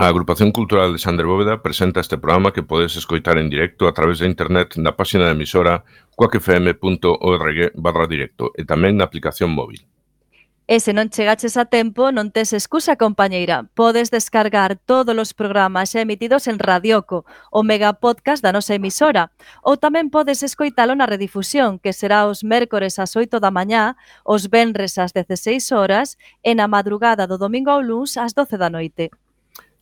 [0.00, 3.92] A Agrupación Cultural de Sander Bóveda presenta este programa que podes escoitar en directo a
[3.92, 5.82] través de internet na página da emisora
[6.14, 9.82] coacfm.org barra directo e tamén na aplicación móvil.
[10.70, 13.66] E se non chegaches a tempo, non tes excusa, compañeira.
[13.74, 19.34] Podes descargar todos os programas emitidos en Radioco, o megapodcast da nosa emisora,
[19.66, 24.46] ou tamén podes escoitalo na redifusión, que será os mércores ás 8 da mañá, os
[24.46, 26.14] venres ás 16 horas
[26.46, 29.10] e na madrugada do domingo ao luns ás 12 da noite.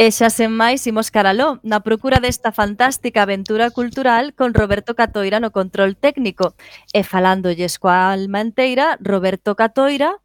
[0.00, 5.44] E xa sen máis imos caraló na procura desta fantástica aventura cultural con Roberto Catoira
[5.44, 6.56] no control técnico
[6.96, 10.16] e falándolles coa alma enteira Roberto Catoira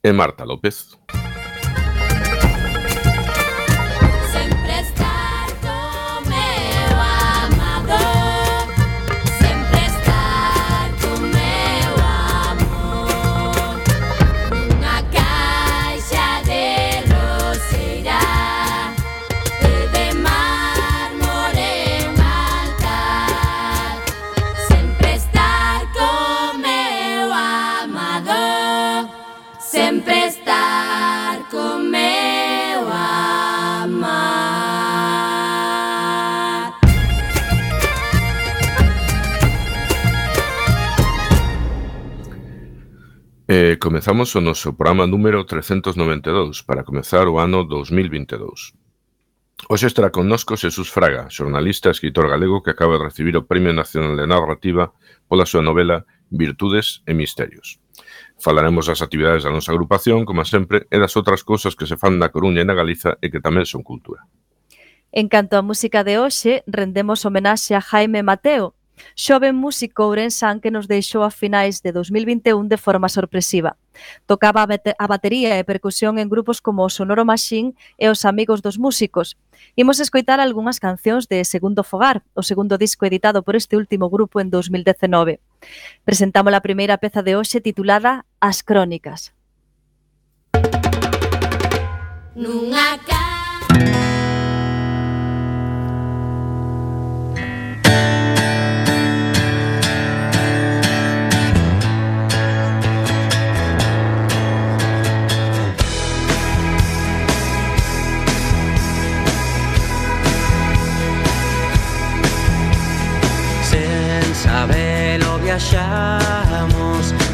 [0.00, 0.96] e Marta López.
[0.96, 1.21] Música
[43.82, 48.78] comezamos o noso programa número 392 para comezar o ano 2022.
[49.66, 53.74] Hoxe estará connosco Xesús Fraga, xornalista e escritor galego que acaba de recibir o Premio
[53.74, 54.94] Nacional de Narrativa
[55.26, 57.82] pola súa novela Virtudes e Misterios.
[58.38, 62.22] Falaremos das actividades da nosa agrupación, como sempre, e das outras cousas que se fan
[62.22, 64.22] na Coruña e na Galiza e que tamén son cultura.
[65.10, 68.78] En canto á música de hoxe, rendemos homenaxe a Jaime Mateo,
[69.14, 73.76] Xoven músico ourensán que nos deixou a finais de 2021 de forma sorpresiva.
[74.26, 78.78] Tocaba a batería e percusión en grupos como o Sonoro Machine e os Amigos dos
[78.78, 79.36] Músicos.
[79.76, 84.40] Imos escoitar algunhas cancións de Segundo Fogar, o segundo disco editado por este último grupo
[84.40, 85.40] en 2019.
[86.04, 89.32] Presentamos a primeira peza de hoxe titulada As Crónicas.
[92.32, 93.21] Nunha casa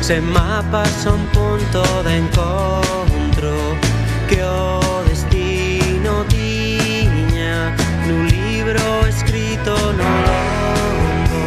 [0.08, 3.52] Sen mapas son punto de encontro
[4.26, 7.76] Que o destino tiña
[8.06, 11.44] Nun libro escrito no longo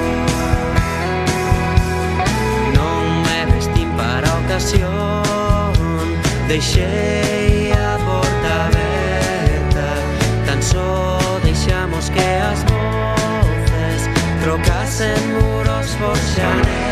[2.77, 6.05] Non me vestín para a ocasión
[6.47, 9.89] Deixei a porta aberta.
[10.45, 14.01] Tan só deixamos que as voces
[14.45, 16.90] Trocasen muros por xanel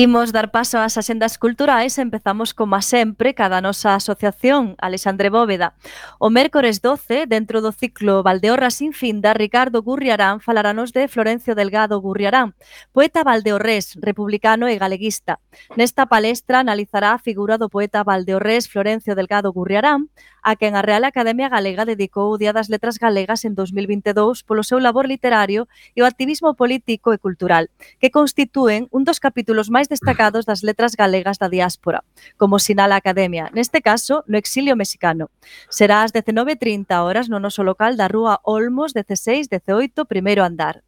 [0.00, 5.76] Imos dar paso ás axendas culturais e empezamos, como sempre, cada nosa asociación, Alexandre Bóveda.
[6.16, 12.00] O mércores 12, dentro do ciclo Valdeorra sin finda, Ricardo Gurriarán falaranos de Florencio Delgado
[12.00, 12.56] Gurriarán,
[12.96, 15.36] poeta valdeorrés, republicano e galeguista.
[15.76, 20.08] Nesta palestra analizará a figura do poeta valdeorrés Florencio Delgado Gurriarán,
[20.40, 24.64] a quen a Real Academia Galega dedicou o Día das Letras Galegas en 2022 polo
[24.64, 27.68] seu labor literario e o activismo político e cultural,
[28.00, 32.06] que constitúen un dos capítulos máis destacados das letras galegas da diáspora,
[32.38, 35.28] como sinala a Academia, neste caso no exilio mexicano.
[35.68, 40.86] Será ás 19.30 horas no noso local da Rúa Olmos 16-18, primeiro andar.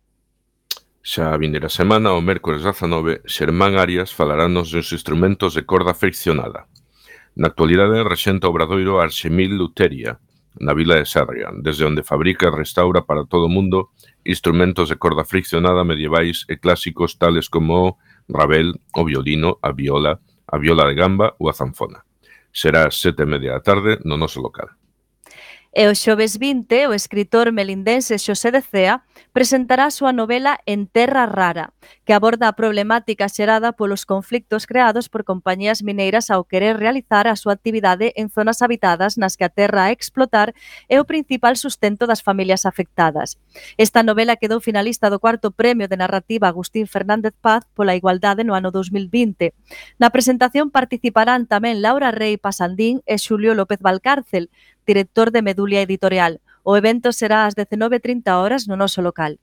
[1.03, 6.71] Xa a vindeira semana, o mércores 19, Xermán Arias falarános dos instrumentos de corda friccionada.
[7.35, 10.23] Na actualidade rexenta o obradoiro Arxemil Luteria,
[10.61, 13.91] na vila de Sarria, desde onde fabrica e restaura para todo o mundo
[14.25, 17.99] instrumentos de corda friccionada medievais e clásicos tales como
[18.29, 22.05] rabel, o violino, a viola, a viola de gamba ou a zanfona.
[22.53, 24.69] Será ás sete e media da tarde no noso local.
[25.73, 29.01] E o xoves 20, o escritor melindense Xosé de Cea
[29.31, 31.73] presentará a súa novela En terra rara,
[32.05, 37.39] que aborda a problemática xerada polos conflictos creados por compañías mineiras ao querer realizar a
[37.39, 40.55] súa actividade en zonas habitadas nas que a terra a explotar
[40.91, 43.39] é o principal sustento das familias afectadas.
[43.79, 48.59] Esta novela quedou finalista do cuarto premio de narrativa Agustín Fernández Paz pola igualdade no
[48.59, 49.55] ano 2020.
[49.99, 54.51] Na presentación participarán tamén Laura Rey Pasandín e Xulio López Valcárcel,
[54.87, 59.39] director de Medulia Editorial, O evento será ás 19.30 horas no noso local.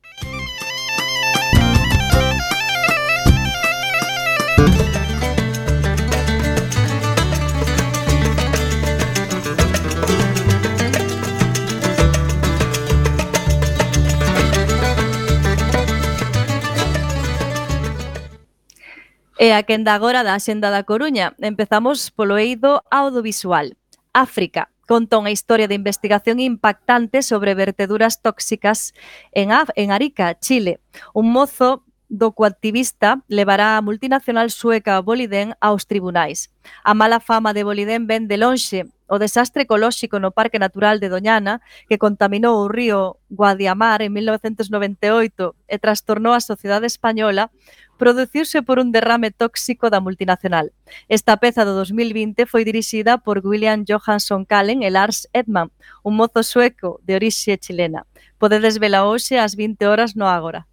[19.39, 21.31] E a quenda agora da Xenda da Coruña.
[21.39, 23.71] Empezamos polo eido audiovisual.
[24.11, 28.97] África, conta unha historia de investigación impactante sobre verteduras tóxicas
[29.37, 30.81] en, Af en Arica, Chile.
[31.13, 36.49] Un mozo do coactivista levará a multinacional sueca Boliden aos tribunais.
[36.81, 41.13] A mala fama de Boliden ven de lonxe o desastre ecolóxico no Parque Natural de
[41.13, 47.53] Doñana que contaminou o río Guadiamar en 1998 e trastornou a sociedade española
[47.99, 50.71] produciuse por un derrame tóxico da multinacional.
[51.11, 55.69] Esta peza do 2020 foi dirixida por William Johansson Kallen e Lars Edman,
[56.01, 58.07] un mozo sueco de orixe chilena.
[58.39, 60.65] Podedes vela hoxe ás 20 horas no Ágora.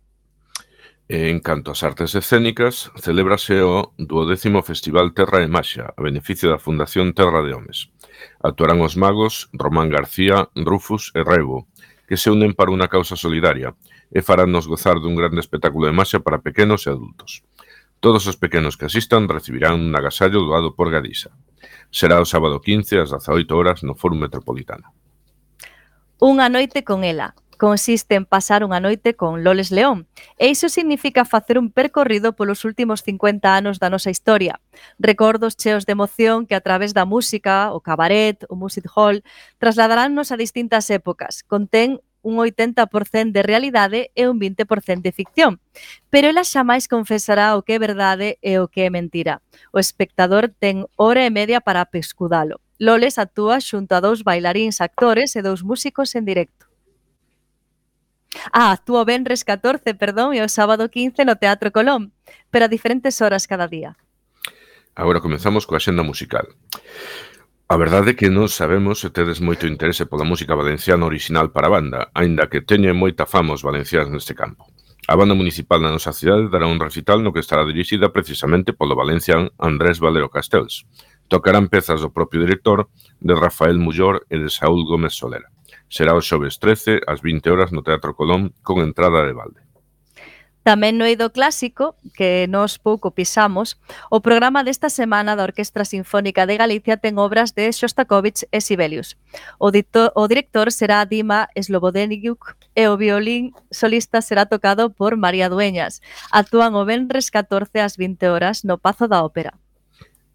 [1.10, 6.62] En canto ás artes escénicas, celébrase o duodécimo Festival Terra e Maxa, a beneficio da
[6.62, 7.90] Fundación Terra de Homes.
[8.42, 11.70] Actuarán os magos Román García, Rufus e Rebo,
[12.06, 13.74] que se unen para unha causa solidaria
[14.08, 17.42] e farannos gozar dun grande espectáculo de marcha para pequenos e adultos.
[17.98, 21.34] Todos os pequenos que asistan recibirán un agasallo doado por Gadisa.
[21.90, 24.94] Será o sábado 15 ás 18 horas no Foro Metropolitano.
[26.22, 30.04] Unha noite con ela, consiste en pasar unha noite con Loles León,
[30.36, 34.60] e iso significa facer un percorrido polos últimos 50 anos da nosa historia.
[35.00, 39.24] Recordos cheos de emoción que a través da música, o cabaret, o music hall,
[39.58, 41.42] trasladaránnos a distintas épocas.
[41.48, 45.62] Contén un 80% de realidade e un 20% de ficción.
[46.10, 49.46] Pero ela xa máis confesará o que é verdade e o que é mentira.
[49.70, 52.58] O espectador ten hora e media para pescudalo.
[52.82, 56.65] Loles actúa xunto a dous bailaríns actores e dous músicos en directo.
[58.52, 62.12] Ah, actúo Benres 14, perdón, e o sábado 15 no Teatro Colón,
[62.50, 63.96] pero a diferentes horas cada día.
[64.96, 66.48] Agora comenzamos coa xenda musical.
[67.66, 71.66] A verdade é que non sabemos se tedes moito interese pola música valenciana original para
[71.66, 74.70] a banda, aínda que teñen moita fama os valencianos neste campo.
[75.10, 78.94] A banda municipal da nosa cidade dará un recital no que estará dirixida precisamente polo
[78.94, 80.86] valencian Andrés Valero Castells.
[81.26, 82.86] Tocarán pezas do propio director,
[83.18, 85.50] de Rafael Mullor e de Saúl Gómez Solera.
[85.88, 89.66] Será o xoves 13 ás 20 horas no Teatro Colón con entrada de balde.
[90.66, 93.78] Tamén no eido clásico, que nos pouco pisamos,
[94.10, 99.14] o programa desta semana da Orquestra Sinfónica de Galicia ten obras de Shostakovich e Sibelius.
[99.62, 105.46] O, dito, o director será Dima Slobodeniuk e o violín solista será tocado por María
[105.46, 106.02] Dueñas.
[106.34, 109.54] Actúan o Benres 14 ás 20 horas no Pazo da Ópera.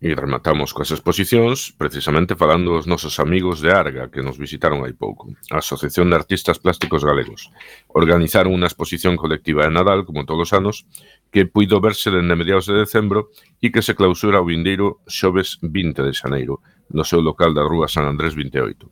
[0.02, 4.98] E rematamos coas exposicións, precisamente falando dos nosos amigos de Arga que nos visitaron hai
[4.98, 5.30] pouco.
[5.54, 7.54] A Asociación de Artistas Plásticos Galegos
[7.94, 10.90] organizaron unha exposición colectiva de Nadal, como todos os anos,
[11.30, 13.30] que puido verse dende mediados de decembro
[13.62, 17.86] e que se clausura o vindeiro xoves 20 de xaneiro, no seu local da Rúa
[17.86, 18.90] San Andrés 28.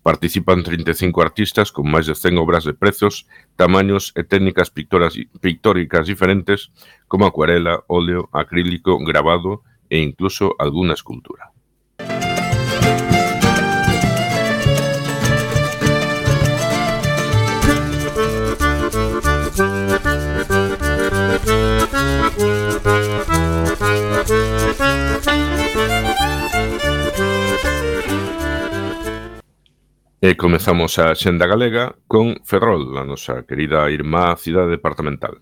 [0.00, 3.28] Participan 35 artistas con máis de 100 obras de prezos,
[3.60, 6.72] tamaños e técnicas pictóricas diferentes
[7.12, 11.52] como acuarela, óleo, acrílico, grabado, e incluso algunha escultura.
[30.26, 35.38] E comezamos a xenda galega con Ferrol, a nosa querida irmá cidade departamental.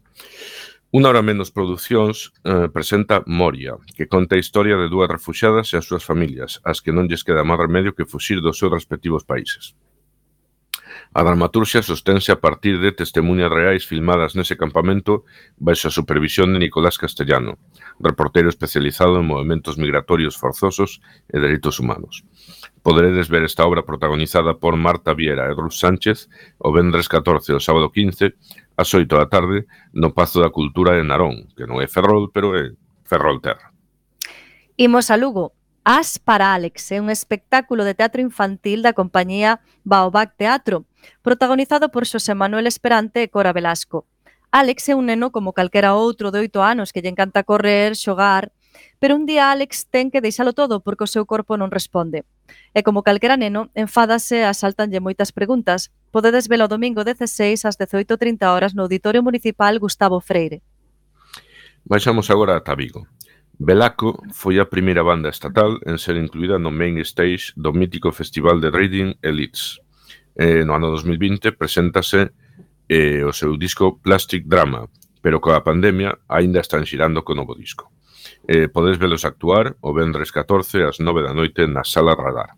[0.95, 5.75] Unha hora menos producións eh, presenta Moria, que conta a historia de dúas refuxadas e
[5.75, 9.27] as súas familias, as que non lles queda máis remedio que fuxir dos seus respectivos
[9.27, 9.75] países.
[11.15, 15.27] A dramaturxia sostense a partir de testemunhas reais filmadas nese campamento
[15.59, 17.59] baixo a supervisión de Nicolás Castellano,
[17.99, 22.23] reportero especializado en movimentos migratorios forzosos e dereitos humanos.
[22.87, 26.31] Poderedes ver esta obra protagonizada por Marta Viera e Ruth Sánchez
[26.63, 28.35] o vendres 14 o sábado 15
[28.77, 32.55] ás 8 da tarde no Pazo da Cultura de Narón, que non é Ferrol, pero
[32.59, 32.75] é
[33.07, 33.71] Ferrol Terra.
[34.77, 35.55] Imos a Lugo.
[35.85, 40.89] As para Alex é un espectáculo de teatro infantil da compañía Baobac Teatro,
[41.21, 44.09] protagonizado por Xosé Manuel Esperante e Cora Velasco.
[44.49, 48.49] Alex é un neno como calquera outro de oito anos que lle encanta correr, xogar,
[49.05, 52.25] pero un día Alex ten que deixalo todo porque o seu corpo non responde.
[52.73, 55.93] E como calquera neno, enfádase e asaltanlle moitas preguntas.
[56.09, 60.65] Podedes velo domingo 16 ás 18.30 horas no Auditorio Municipal Gustavo Freire.
[61.85, 63.05] Baixamos agora ata Vigo.
[63.61, 68.57] Belaco foi a primeira banda estatal en ser incluída no main stage do mítico Festival
[68.65, 69.85] de Reading Elites.
[70.33, 72.33] Eh, no ano 2020 preséntase
[72.89, 74.89] eh, o seu disco Plastic Drama,
[75.21, 77.93] pero coa pandemia aínda están xirando co novo disco.
[78.49, 82.57] Eh, podes velos actuar o vendres 14 ás 9 da noite na Sala Radar.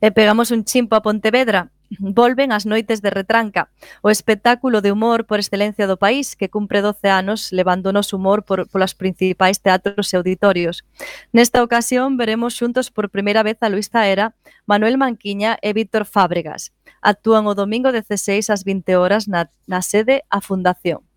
[0.00, 3.68] E pegamos un chimpo a Pontevedra, volven as noites de retranca,
[4.00, 8.64] o espectáculo de humor por excelencia do país que cumpre 12 anos levándonos humor por,
[8.72, 10.88] polas principais teatros e auditorios.
[11.36, 14.32] Nesta ocasión veremos xuntos por primeira vez a Luis Taera,
[14.64, 16.72] Manuel Manquiña e Víctor Fábregas.
[17.04, 21.09] Actúan o domingo 16 ás 20 horas na, na sede a Fundación.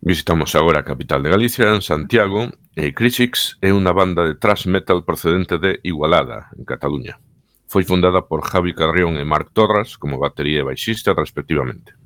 [0.00, 4.70] Visitamos agora a capital de Galicia, en Santiago, e Crisix é unha banda de thrash
[4.70, 7.18] metal procedente de Igualada, en Cataluña.
[7.66, 11.98] Foi fundada por Javi Carrión e Marc Torras como batería e baixista, respectivamente.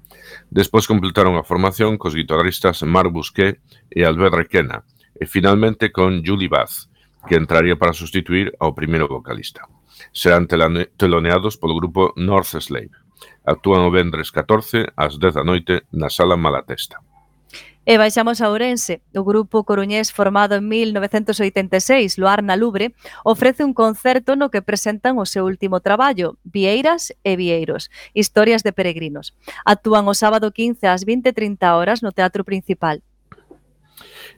[0.49, 3.61] Despois completaron a formación cos guitarristas Marc Busquet
[3.93, 6.89] e Albert Requena, e finalmente con Julie Bath,
[7.29, 9.69] que entraría para sustituir ao primeiro vocalista.
[10.17, 12.97] Serán teloneados polo grupo North Slave.
[13.45, 17.05] Actúan o vendres 14 ás 10 da noite na Sala Malatesta.
[17.83, 19.03] E baixamos a Ourense.
[19.11, 22.95] O grupo coruñés formado en 1986, Luar na Lubre,
[23.27, 28.71] ofrece un concerto no que presentan o seu último traballo, Vieiras e Vieiros, historias de
[28.71, 29.35] peregrinos.
[29.67, 33.03] Actúan o sábado 15 ás 20.30 horas no Teatro Principal.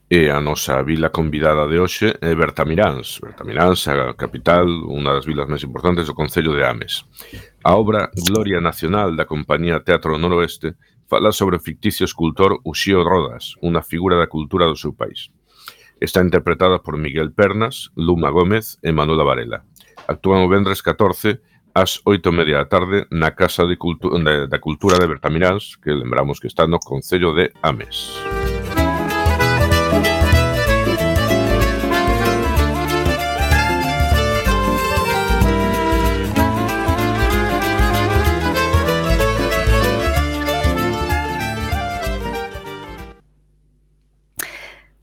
[0.08, 3.20] E a nosa vila convidada de hoxe é Bertamiráns.
[3.20, 7.04] Bertamiráns, a capital, unha das vilas máis importantes do Concello de Ames.
[7.64, 10.76] A obra Gloria Nacional da Compañía Teatro Noroeste
[11.08, 15.30] fala sobre o ficticio escultor Uxío Rodas, unha figura da cultura do seu país.
[16.00, 19.64] Está interpretada por Miguel Pernas, Luma Gómez e Manuela Varela.
[20.08, 21.40] Actúan o vendres 14
[21.74, 26.38] ás 8 media da tarde na Casa de Cultu da Cultura de Bertamiráns, que lembramos
[26.38, 28.14] que está no Concello de Ames.
[28.14, 28.33] Música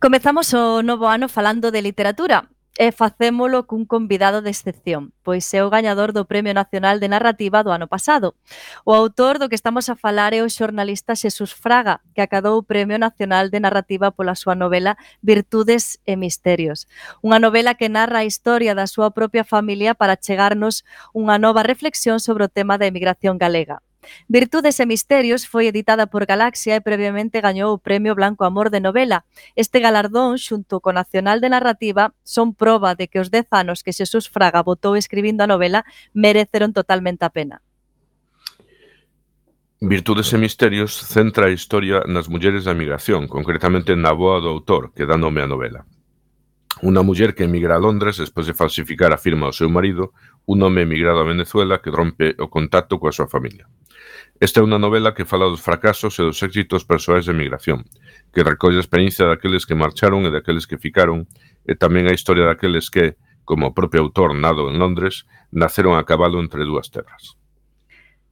[0.01, 5.61] Comezamos o novo ano falando de literatura e facémolo cun convidado de excepción, pois é
[5.61, 8.33] o gañador do Premio Nacional de Narrativa do ano pasado.
[8.81, 12.65] O autor do que estamos a falar é o xornalista Xesús Fraga, que acadou o
[12.65, 16.89] Premio Nacional de Narrativa pola súa novela Virtudes e Misterios,
[17.21, 20.81] unha novela que narra a historia da súa propia familia para chegarnos
[21.13, 23.85] unha nova reflexión sobre o tema da emigración galega.
[24.27, 28.81] Virtudes e Misterios foi editada por Galaxia e previamente gañou o Premio Blanco Amor de
[28.81, 29.25] Novela.
[29.55, 33.93] Este galardón, xunto co Nacional de Narrativa, son proba de que os 10 anos que
[33.93, 37.61] Xesús Fraga botou escribindo a novela mereceron totalmente a pena.
[39.81, 44.93] Virtudes e Misterios centra a historia nas mulleres da migración, concretamente na boa do autor,
[44.93, 45.81] que dá nome á novela.
[46.81, 50.13] Unha muller que emigra a Londres despois de falsificar a firma do seu marido
[50.45, 53.69] un home emigrado a Venezuela que rompe o contacto coa súa familia.
[54.41, 57.85] Esta é unha novela que fala dos fracasos e dos éxitos persoais de migración,
[58.33, 61.29] que recolle a experiencia daqueles que marcharon e daqueles que ficaron,
[61.61, 66.09] e tamén a historia daqueles que, como o propio autor nado en Londres, naceron a
[66.09, 67.37] cabalo entre dúas terras.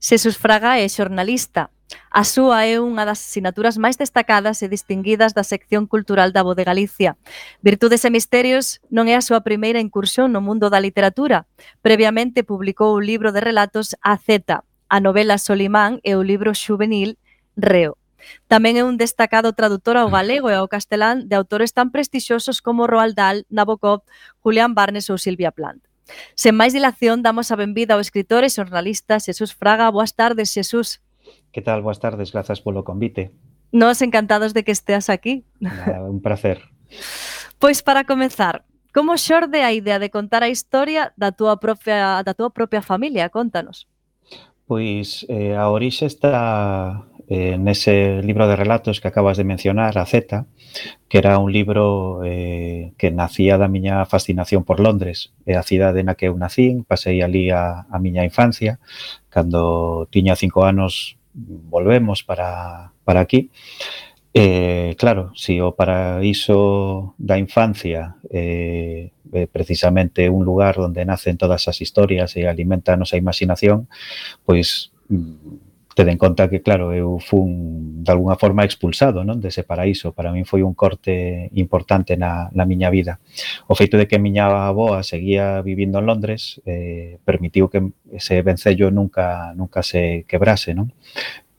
[0.02, 1.70] Xesús Fraga é xornalista,
[2.10, 6.54] A súa é unha das asignaturas máis destacadas e distinguidas da sección cultural da Voz
[6.54, 7.18] de Galicia.
[7.66, 11.50] Virtudes e Misterios non é a súa primeira incursión no mundo da literatura.
[11.82, 17.18] Previamente publicou o libro de relatos A Z, a novela Solimán e o libro juvenil
[17.58, 17.98] Reo.
[18.52, 22.86] Tamén é un destacado tradutor ao galego e ao castelán de autores tan prestixiosos como
[22.86, 24.06] Roald Dahl, Nabokov,
[24.44, 25.82] Julián Barnes ou Silvia Plath.
[26.36, 29.94] Sen máis dilación, damos a benvida ao escritor e xornalista Xesús Fraga.
[29.94, 31.02] Boas tardes, Xesús.
[31.52, 31.82] Que tal?
[31.82, 33.32] Boas tardes, grazas polo convite.
[33.72, 35.46] Nos encantados de que esteas aquí.
[35.60, 36.62] Nada, un placer.
[37.60, 42.34] pois para comezar, como xorde a idea de contar a historia da túa propia da
[42.34, 43.30] túa propia familia?
[43.30, 43.86] Contanos.
[44.66, 50.06] Pois eh, a orixe está eh, nese libro de relatos que acabas de mencionar, a
[50.06, 50.46] Z,
[51.08, 56.02] que era un libro eh, que nacía da miña fascinación por Londres, é a cidade
[56.02, 58.82] na que eu nacín, pasei ali a, a miña infancia,
[59.30, 63.52] cando tiña cinco anos volvemos para, para aquí.
[64.34, 71.38] Eh, claro, si o paraíso da infancia eh, é eh, precisamente un lugar onde nacen
[71.38, 73.90] todas as historias e alimenta a nosa imaginación,
[74.46, 75.69] pois mm,
[76.00, 80.16] Tede en conta que, claro, eu fun de alguna forma expulsado non dese paraíso.
[80.16, 83.20] Para min foi un corte importante na, na miña vida.
[83.68, 87.84] O feito de que a miña aboa seguía vivindo en Londres eh, permitiu que
[88.16, 90.88] ese vencello nunca nunca se quebrase, non?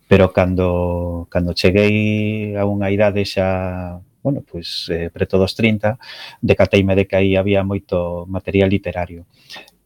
[0.08, 6.00] Pero cando, cando cheguei a unha idade xa bueno, pois eh, preto dos 30,
[6.40, 9.28] decateime de que aí había moito material literario.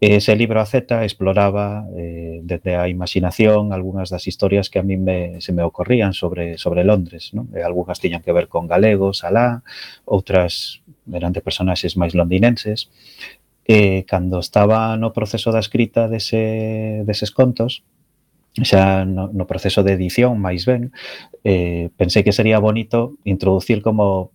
[0.00, 4.96] Ese libro a Z exploraba eh, desde a imaginación algunhas das historias que a mí
[4.96, 7.30] me, se me ocorrían sobre, sobre Londres.
[7.33, 7.48] ¿no?
[7.54, 9.62] E eh, algunhas tiñan que ver con galegos, alá,
[10.04, 12.90] outras eran de personaxes máis londinenses.
[13.64, 17.80] E cando estaba no proceso da escrita dese, deses contos,
[18.61, 20.94] xa no, no proceso de edición máis ben,
[21.42, 24.30] eh, pensei que sería bonito introducir como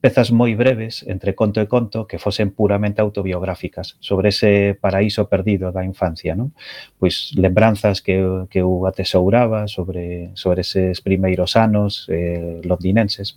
[0.00, 5.68] pezas moi breves, entre conto e conto, que fosen puramente autobiográficas, sobre ese paraíso perdido
[5.68, 6.56] da infancia, non?
[6.96, 8.16] Pois lembranzas que,
[8.48, 13.36] que eu atesouraba sobre, sobre eses primeiros anos eh, londinenses.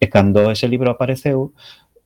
[0.00, 1.52] E cando ese libro apareceu,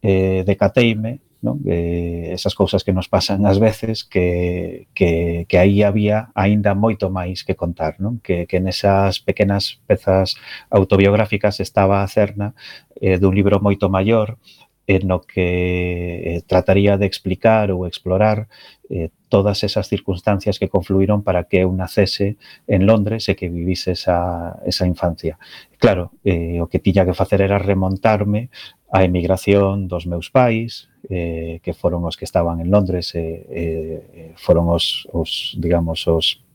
[0.06, 1.60] eh, decateime non?
[1.68, 7.12] Eh, esas cousas que nos pasan ás veces que, que, que aí había aínda moito
[7.12, 8.18] máis que contar, non?
[8.24, 10.40] Que, que nesas pequenas pezas
[10.72, 12.56] autobiográficas estaba a cerna
[12.98, 14.40] eh, dun libro moito maior
[14.86, 18.48] eh, no que eh, trataría de explicar ou explorar
[18.88, 22.38] eh, todas esas circunstancias que confluíron para que eu nacese
[22.70, 25.38] en Londres e que vivise esa, esa infancia.
[25.78, 28.48] Claro, eh, o que tiña que facer era remontarme
[28.90, 34.32] a emigración dos meus pais, eh, que foron os que estaban en Londres, eh, eh,
[34.38, 36.46] foron os, os digamos, os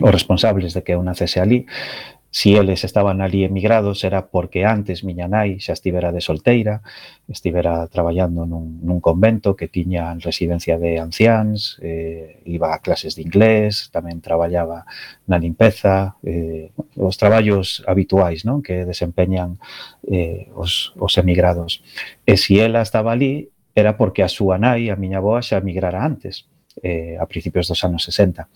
[0.00, 1.66] os responsables de que eu nacese ali
[2.38, 6.86] Si eles estaban ali emigrados era porque antes miña nai xa estivera de solteira,
[7.26, 13.26] estivera traballando nun, nun convento que tiña residencia de anciáns, eh, iba a clases de
[13.26, 14.86] inglés, tamén traballaba
[15.26, 19.58] na limpeza, eh, os traballos habituais non que desempeñan
[20.06, 21.82] eh, os, os emigrados.
[22.22, 26.06] E si ela estaba ali era porque a súa nai, a miña boa, xa emigrara
[26.06, 26.46] antes
[26.82, 28.48] eh, a principios dos anos 60.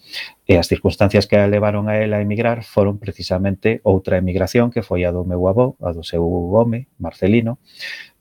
[0.47, 4.83] E as circunstancias que a levaron a ela a emigrar foron precisamente outra emigración que
[4.83, 7.59] foi a do meu avó, a do seu home, Marcelino,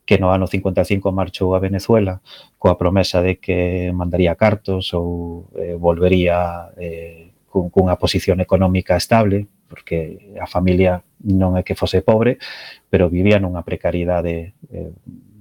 [0.05, 2.19] que no ano 55 marchou a Venezuela
[2.59, 9.47] coa promesa de que mandaría cartos ou eh, volvería eh, cun, cunha posición económica estable,
[9.71, 12.41] porque a familia non é que fose pobre,
[12.91, 14.91] pero vivía nunha precariedade eh,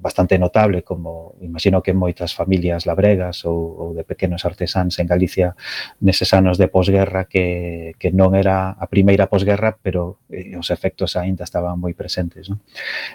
[0.00, 5.52] bastante notable, como imagino que moitas familias labregas ou, ou de pequenos artesáns en Galicia
[6.00, 11.20] neses anos de posguerra que, que non era a primeira posguerra, pero eh, os efectos
[11.20, 12.48] aínda estaban moi presentes.
[12.48, 12.64] Non?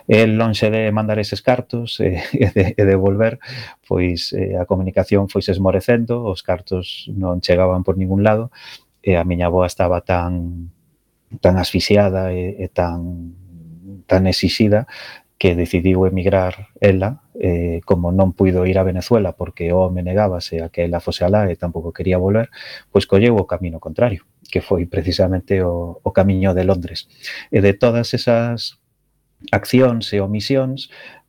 [0.06, 3.42] El, lonxe de mandar eses cartos eh, e, de, e de volver,
[3.90, 8.54] pois eh, a comunicación foi se esmorecendo, os cartos non chegaban por ningún lado,
[9.02, 10.70] e a miña avoa estaba tan
[11.42, 13.34] tan asfixiada e, e tan
[14.06, 14.86] tan exixida
[15.38, 20.64] que decidiu emigrar ela, eh, como non puido ir a Venezuela porque o home negábase
[20.64, 22.48] a que ela fose alá e tampouco quería volver,
[22.88, 27.12] pois colleu o camino contrario, que foi precisamente o, o camiño de Londres.
[27.52, 28.80] E de todas esas
[29.52, 30.88] accións e omisións,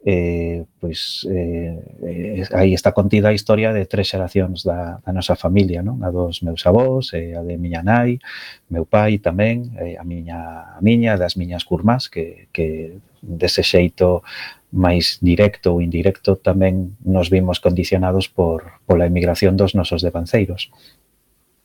[0.08, 5.82] eh, pois eh, aí está contida a historia de tres xeracións da, da nosa familia,
[5.82, 5.98] non?
[6.06, 8.22] A dos meus avós, eh, a de miña nai,
[8.70, 14.22] meu pai tamén, eh, a miña a miña, das miñas curmás que, que dese xeito
[14.70, 20.70] máis directo ou indirecto tamén nos vimos condicionados por pola emigración dos nosos devanceiros.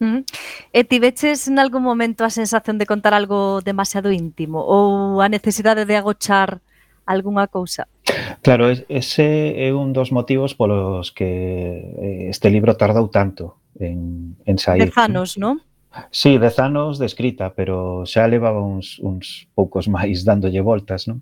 [0.01, 0.25] Mm.
[0.73, 5.85] E ti veches algún momento a sensación de contar algo demasiado íntimo ou a necesidade
[5.85, 6.57] de agochar
[7.05, 7.85] algunha cousa?
[8.41, 14.57] Claro, ese é un dos motivos polos que eh, este libro tardou tanto en, en
[14.57, 14.89] sair.
[14.89, 15.61] Dez anos, non?
[16.09, 21.07] Sí, dez anos de escrita, pero xa levaba uns, uns poucos máis dándolle voltas.
[21.07, 21.19] Non?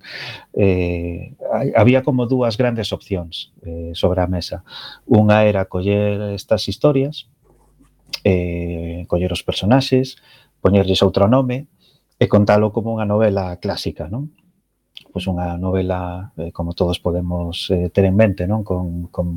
[0.53, 1.33] Eh,
[1.73, 4.61] había como dúas grandes opcións eh, sobre a mesa.
[5.09, 7.25] Unha era coller estas historias,
[8.21, 10.21] eh, coller os personaxes,
[10.61, 11.65] poñerlles outro nome
[12.21, 14.29] e contalo como unha novela clásica, non?
[15.11, 18.61] pois unha novela eh, como todos podemos eh, ter en mente, non?
[18.61, 19.27] Con, con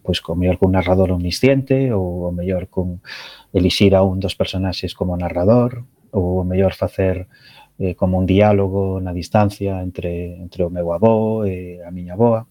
[0.00, 3.02] pois con mellor cun narrador omnisciente ou o mellor con
[3.50, 5.82] elixir a un dos personaxes como narrador
[6.14, 7.26] ou o mellor facer
[7.78, 12.46] eh, como un diálogo na distancia entre entre o meu avó e a miña avoa.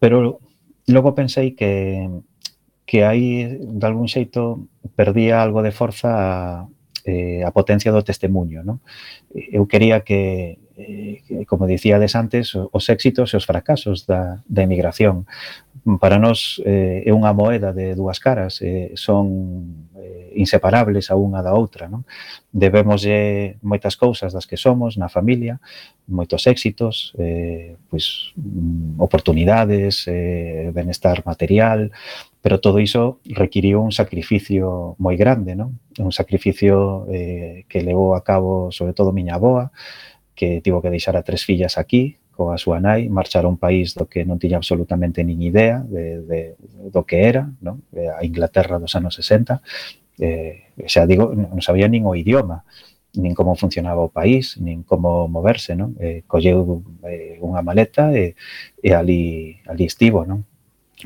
[0.00, 0.40] Pero
[0.88, 2.08] logo pensei que
[2.84, 6.68] que aí de algún xeito perdía algo de forza a,
[7.04, 8.64] eh, a potencia do testemunho.
[8.64, 8.80] Non?
[9.34, 14.64] Eh, eu quería que, eh, como dicíades antes, os éxitos e os fracasos da, da
[14.64, 15.28] emigración.
[16.00, 21.44] Para nós eh, é unha moeda de dúas caras, eh, son eh, inseparables a unha
[21.44, 21.92] da outra.
[21.92, 22.08] Non?
[22.48, 25.60] Debemos eh, moitas cousas das que somos na familia,
[26.08, 31.92] moitos éxitos, eh, pois, mm, oportunidades, eh, benestar material,
[32.44, 35.80] pero todo iso requiriu un sacrificio moi grande, non?
[35.98, 39.70] un sacrificio eh, que levou a cabo sobre todo miña aboa,
[40.34, 43.94] que tivo que deixar a tres fillas aquí, coa súa nai, marchar a un país
[43.94, 46.40] do que non tiña absolutamente nin idea de, de,
[46.90, 47.86] do que era, non?
[47.94, 49.62] Eh, a Inglaterra dos anos 60,
[50.18, 52.66] eh, xa digo, non sabía nin o idioma,
[53.14, 55.94] nin como funcionaba o país, nin como moverse, non?
[56.02, 58.34] Eh, colleu eh, unha maleta e,
[58.82, 60.42] e ali, ali estivo, non?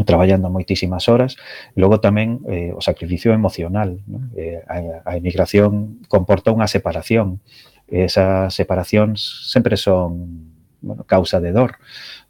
[0.05, 1.37] traballando moitísimas horas,
[1.75, 3.99] e logo tamén eh, o sacrificio emocional.
[4.07, 4.31] Non?
[4.37, 7.41] Eh, a, a emigración comporta unha separación.
[7.89, 11.81] Esas separacións sempre son bueno, causa de dor.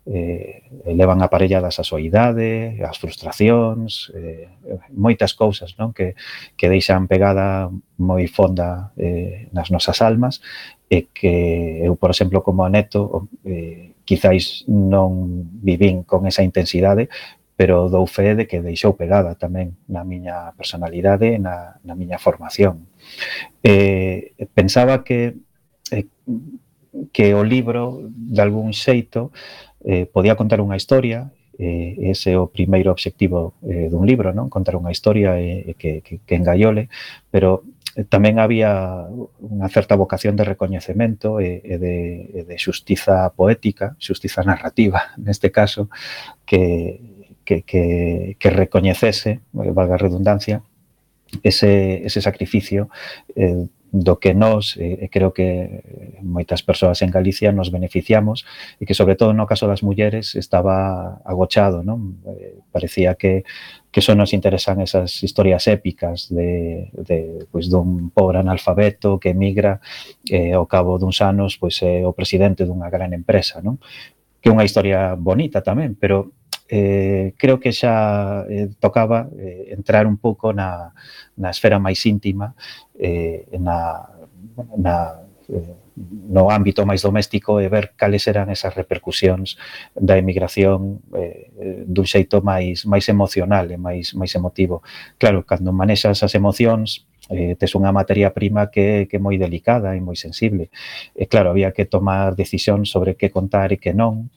[0.08, 4.48] Eh, levan aparelladas a soidade, as frustracións, eh,
[4.96, 5.92] moitas cousas non?
[5.92, 6.16] Que,
[6.56, 7.68] que deixan pegada
[8.00, 10.40] moi fonda eh, nas nosas almas
[10.88, 17.12] e que eu, por exemplo, como neto, eh, quizáis non vivín con esa intensidade,
[17.58, 22.22] pero dou fe de que deixou pegada tamén na miña personalidade e na, na miña
[22.22, 22.86] formación.
[23.66, 25.34] Eh, pensaba que
[25.90, 26.06] eh,
[27.10, 29.34] que o libro, de algún xeito,
[29.82, 34.46] eh, podía contar unha historia eh, ese é o primeiro obxectivo eh, dun libro, non?
[34.46, 36.86] Contar unha historia eh, que, que, que engaiole,
[37.34, 37.66] pero
[38.06, 39.10] tamén había
[39.42, 41.96] unha certa vocación de recoñecemento e, e de,
[42.30, 45.90] e de xustiza poética, xustiza narrativa, neste caso,
[46.46, 47.17] que
[47.48, 50.60] que, que, que recoñecese, eh, valga a redundancia,
[51.42, 52.90] ese, ese sacrificio
[53.34, 55.80] eh, do que nós, eh, creo que
[56.20, 58.44] moitas persoas en Galicia nos beneficiamos
[58.76, 62.20] e que sobre todo no caso das mulleres estaba agochado, non?
[62.28, 63.48] Eh, parecía que
[63.88, 69.80] que só nos interesan esas historias épicas de, de pois, dun pobre analfabeto que emigra
[70.28, 73.80] eh, ao cabo duns anos pois é eh, o presidente dunha gran empresa, non?
[74.44, 76.37] Que é unha historia bonita tamén, pero
[76.68, 80.92] eh, creo que xa eh, tocaba eh, entrar un pouco na,
[81.36, 82.54] na esfera máis íntima,
[82.94, 84.04] eh, na,
[84.76, 84.94] na
[85.48, 85.88] eh,
[86.28, 89.58] no ámbito máis doméstico e ver cales eran esas repercusións
[89.96, 91.50] da emigración eh,
[91.88, 94.84] dun xeito máis máis emocional e máis máis emotivo.
[95.18, 99.92] Claro, cando manexas as emocións eh, tes unha materia prima que, que é moi delicada
[99.94, 100.72] e moi sensible.
[101.12, 104.32] E claro, había que tomar decisión sobre que contar e que non,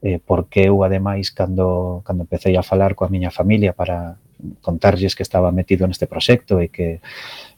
[0.00, 4.16] eh, porque eu ademais cando, cando empecé a falar coa miña familia para
[4.64, 7.04] contarlles que estaba metido neste proxecto e que,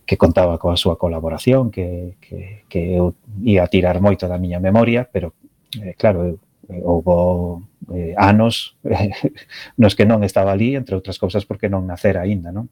[0.03, 5.07] que contaba coa súa colaboración, que, que, que eu ia tirar moito da miña memoria,
[5.07, 5.35] pero
[5.79, 6.37] eh, claro, eu
[6.68, 7.62] eh, houbo
[7.95, 9.11] eh, anos eh,
[9.81, 12.66] nos que non estaba ali, entre outras cousas porque non nacera aínda, non?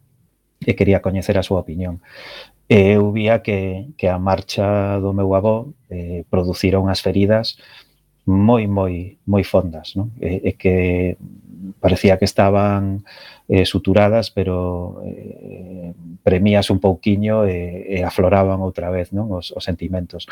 [0.61, 2.05] e quería coñecer a súa opinión.
[2.71, 7.59] E eu vía que, que a marcha do meu avó eh, produciron unhas feridas
[8.31, 10.15] moi, moi, moi fondas, non?
[10.21, 11.17] E, e que
[11.81, 13.05] parecía que estaban
[13.49, 15.93] eh, suturadas, pero eh,
[16.23, 20.31] premías un pouquiño e, e afloraban outra vez non os, os sentimentos.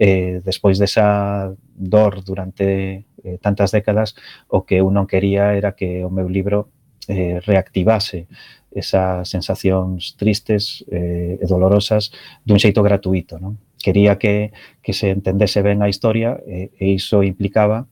[0.00, 4.18] Eh, despois desa dor durante eh, tantas décadas,
[4.50, 6.74] o que eu non quería era que o meu libro
[7.06, 8.26] eh, reactivase
[8.72, 12.12] esas sensacións tristes eh, e dolorosas
[12.44, 13.40] dun xeito gratuito.
[13.40, 13.56] Non?
[13.78, 14.52] Quería que,
[14.82, 17.86] que se entendese ben a historia eh, e iso implicaba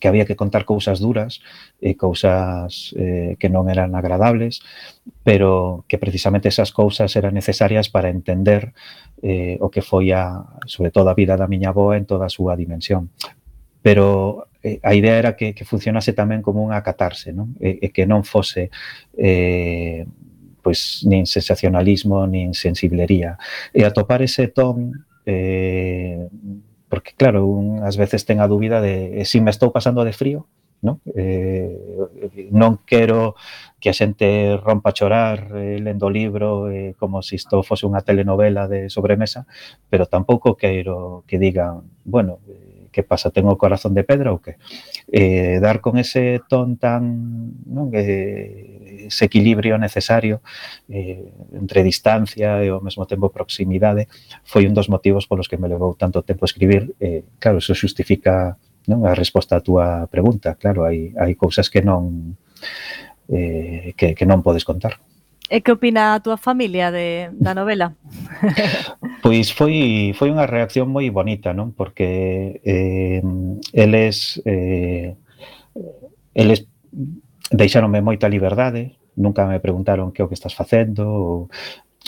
[0.00, 1.40] que había que contar cousas duras
[1.80, 4.60] e cousas eh, que non eran agradables,
[5.24, 8.76] pero que precisamente esas cousas eran necesarias para entender
[9.24, 12.34] eh, o que foi a, sobre todo a vida da miña boa en toda a
[12.34, 13.10] súa dimensión.
[13.80, 17.54] Pero eh, a idea era que, que funcionase tamén como unha catarse, non?
[17.58, 18.70] E, e que non fose
[19.18, 20.06] eh,
[20.62, 23.36] pois nin sensacionalismo, nin sensiblería.
[23.74, 26.30] E atopar ese ton eh,
[26.88, 30.12] porque claro, un, ás veces ten a dúbida de se si me estou pasando de
[30.12, 30.46] frío,
[30.82, 30.98] non?
[31.14, 33.38] Eh, non quero
[33.78, 37.62] que a xente rompa a chorar eh, lendo o libro eh, como se si isto
[37.62, 39.48] fose unha telenovela de sobremesa,
[39.88, 42.42] pero tampouco quero que digan, bueno,
[42.92, 44.60] que pasa, ten o corazón de pedra ou que?
[45.08, 47.02] Eh, dar con ese ton tan,
[47.64, 50.44] non, eh, ese equilibrio necesario
[50.86, 54.06] eh, entre distancia e ao mesmo tempo proximidade
[54.44, 56.92] foi un dos motivos polos que me levou tanto tempo escribir.
[57.00, 60.54] Eh, claro, iso justifica non a resposta á túa pregunta.
[60.58, 62.36] Claro, hai, hai cousas que non
[63.32, 64.98] eh, que, que non podes contar.
[65.52, 67.92] Eh, e que opina a túa familia de, da novela?
[69.20, 71.76] pois foi foi unha reacción moi bonita, non?
[71.76, 73.20] Porque eh,
[73.76, 75.12] eles eh,
[76.32, 76.64] eles
[77.52, 81.52] deixáronme moita liberdade, nunca me preguntaron que o que estás facendo, ou,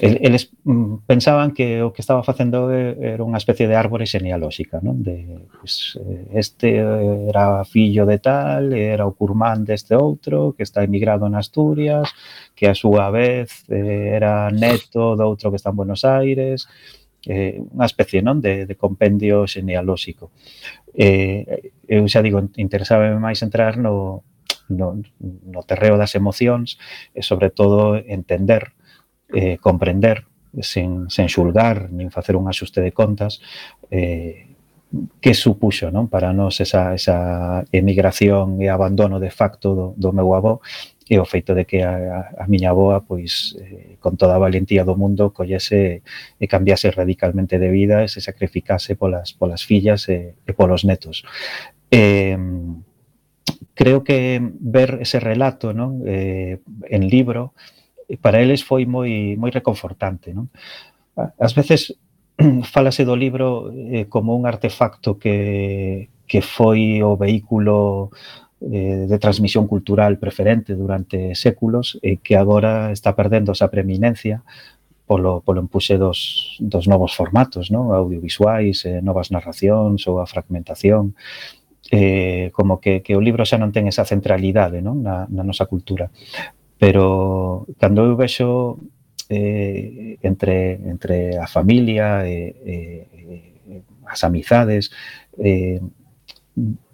[0.01, 5.07] eles mm, pensaban que o que estaba facendo era unha especie de árbore genealóxica, non?
[5.07, 6.83] De pues, eh, este
[7.31, 12.11] era fillo de tal, era o curmán deste outro, que está emigrado en Asturias,
[12.59, 16.67] que a súa vez eh, era neto do outro que está en Buenos Aires,
[17.31, 20.35] eh, unha especie non de, de compendio genealóxico.
[20.91, 24.27] Eh, eu xa digo, interesaba máis entrar no,
[24.69, 26.83] no, no terreo das emocións
[27.15, 28.75] e sobre todo entender
[29.33, 30.27] eh, comprender
[30.61, 33.41] sen, sen xulgar nin facer un axuste de contas
[33.91, 34.55] eh,
[35.21, 40.31] que supuxo non para nós esa, esa emigración e abandono de facto do, do meu
[40.39, 40.63] avó
[41.05, 44.87] e o feito de que a, a miña aboa pois eh, con toda a valentía
[44.87, 46.07] do mundo collese
[46.39, 51.27] e cambiase radicalmente de vida e se sacrificase polas polas fillas e, e polos netos.
[51.91, 52.39] Eh,
[53.75, 59.37] creo que ver ese relato non eh, en libro eh, e para eles foi moi
[59.41, 60.51] moi reconfortante, non?
[61.17, 61.95] Ás veces
[62.75, 68.11] falase do libro eh, como un artefacto que que foi o vehículo
[68.61, 74.41] eh, de transmisión cultural preferente durante séculos e que agora está perdendo esa preeminencia
[75.07, 77.93] polo, polo empuxe dos, dos novos formatos, non?
[77.93, 81.13] audiovisuais, eh, novas narracións ou a fragmentación
[81.93, 85.05] eh, como que, que o libro xa non ten esa centralidade non?
[85.05, 86.09] Na, na nosa cultura.
[86.79, 88.79] Pero cando eu vexo
[89.29, 94.91] eh, entre, entre a familia e, eh, e as amizades,
[95.39, 95.81] eh,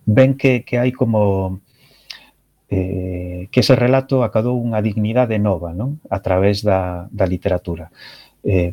[0.06, 1.60] ven que, que hai como
[2.70, 5.98] eh, que ese relato acadou unha dignidade nova non?
[6.08, 7.90] a través da, da literatura.
[8.40, 8.72] Eh,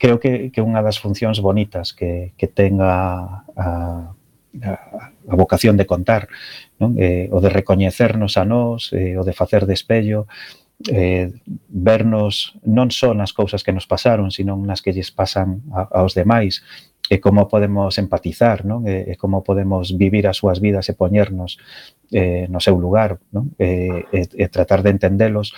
[0.00, 3.04] creo que, que unha das funcións bonitas que, que tenga a,
[3.58, 3.68] a
[4.62, 6.28] a, a vocación de contar,
[6.78, 6.94] non?
[7.00, 10.30] Eh, o de recoñecernos a nós, eh, o de facer despello,
[10.90, 11.32] eh,
[11.70, 16.14] vernos non só nas cousas que nos pasaron, sino nas que lles pasan a, aos
[16.14, 16.62] demais,
[17.10, 18.88] e como podemos empatizar, non?
[18.88, 21.60] E, e como podemos vivir as súas vidas e poñernos
[22.12, 23.52] eh, no seu lugar, non?
[23.60, 25.52] E, e, e tratar de entendelos.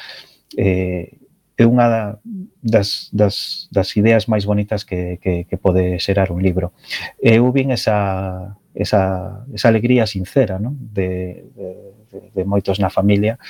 [0.58, 1.22] Eh,
[1.56, 2.20] é unha
[2.60, 6.76] das, das, das ideas máis bonitas que, que, que pode xerar un libro.
[7.16, 10.76] Eu vin esa, esa, esa alegría sincera ¿no?
[10.78, 13.40] de, de, de moitos na familia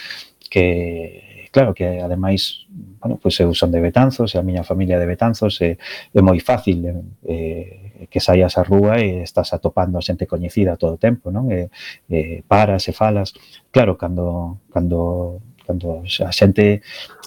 [0.48, 2.66] que, claro que ademais,
[3.00, 5.76] bueno, pois eu son de Betanzos, e a miña familia de Betanzos é,
[6.14, 6.84] é moi fácil
[7.26, 11.50] eh, que saias á rúa e estás atopando a xente coñecida todo o tempo, non?
[11.50, 11.72] E,
[12.06, 13.34] e paras e falas.
[13.74, 16.80] Claro, cando cando Cando a xente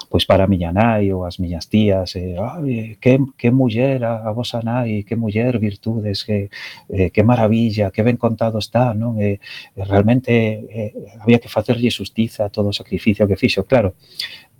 [0.09, 4.25] pois para a miña nai ou as miñas tías, e, Ai, que, que muller a,
[4.25, 6.49] a vosa nai, que muller virtudes, que,
[6.89, 9.21] eh, que maravilla, que ben contado está, non?
[9.21, 9.37] E,
[9.77, 10.33] realmente
[10.65, 13.93] eh, había que facerlle justiza a todo o sacrificio que fixo, claro.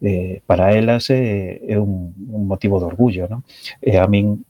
[0.02, 3.42] Eh, para elas é, eh, é un, un motivo de orgullo, non?
[3.82, 4.46] E a min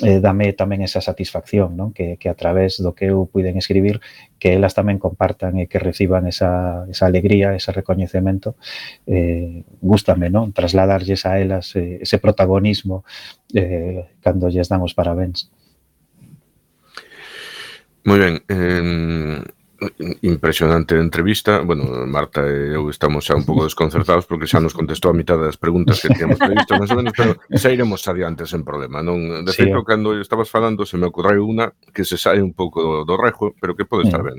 [0.00, 1.92] eh, dame tamén esa satisfacción non?
[1.92, 4.00] Que, que a través do que eu puiden escribir
[4.40, 8.56] que elas tamén compartan e que reciban esa, esa alegría, ese recoñecemento
[9.04, 10.56] eh, gústame non?
[10.56, 13.04] trasladarlles a elas eh, ese protagonismo
[13.52, 15.52] eh, cando lles damos parabéns
[18.02, 19.38] Moi ben, eh,
[20.22, 21.60] Impresionante entrevista.
[21.60, 25.38] Bueno, Marta e eu estamos xa un pouco desconcertados porque xa nos contestou a mitad
[25.40, 29.02] das preguntas que tínhamos previsto, máis ou menos, pero xa iremos adiante sen problema.
[29.02, 29.42] Non?
[29.42, 29.66] De sí.
[29.66, 33.54] feito, cando estabas falando, se me ocorreu unha que se sai un pouco do rejo,
[33.58, 34.28] pero que pode estar mm.
[34.28, 34.38] ben.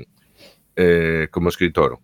[0.74, 2.00] Eh, como escritor,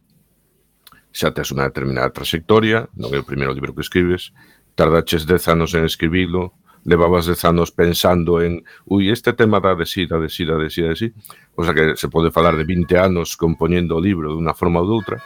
[1.11, 4.31] xa tes unha determinada trayectoria, non é o primeiro libro que escribes,
[4.79, 10.19] tardaches dez anos en escribilo, levabas dez anos pensando en ui, este tema da desida,
[10.19, 11.15] desida, desida, desira,
[11.55, 14.89] o sea que se pode falar de 20 anos compoñendo o libro dunha forma ou
[14.89, 15.21] doutra,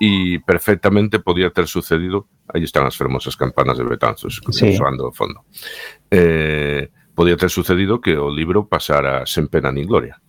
[0.00, 4.76] e perfectamente podía ter sucedido, aí están as fermosas campanas de Betanzos, sí.
[4.76, 5.46] soando ao fondo,
[6.10, 10.20] eh, podía ter sucedido que o libro pasara sen pena nin gloria,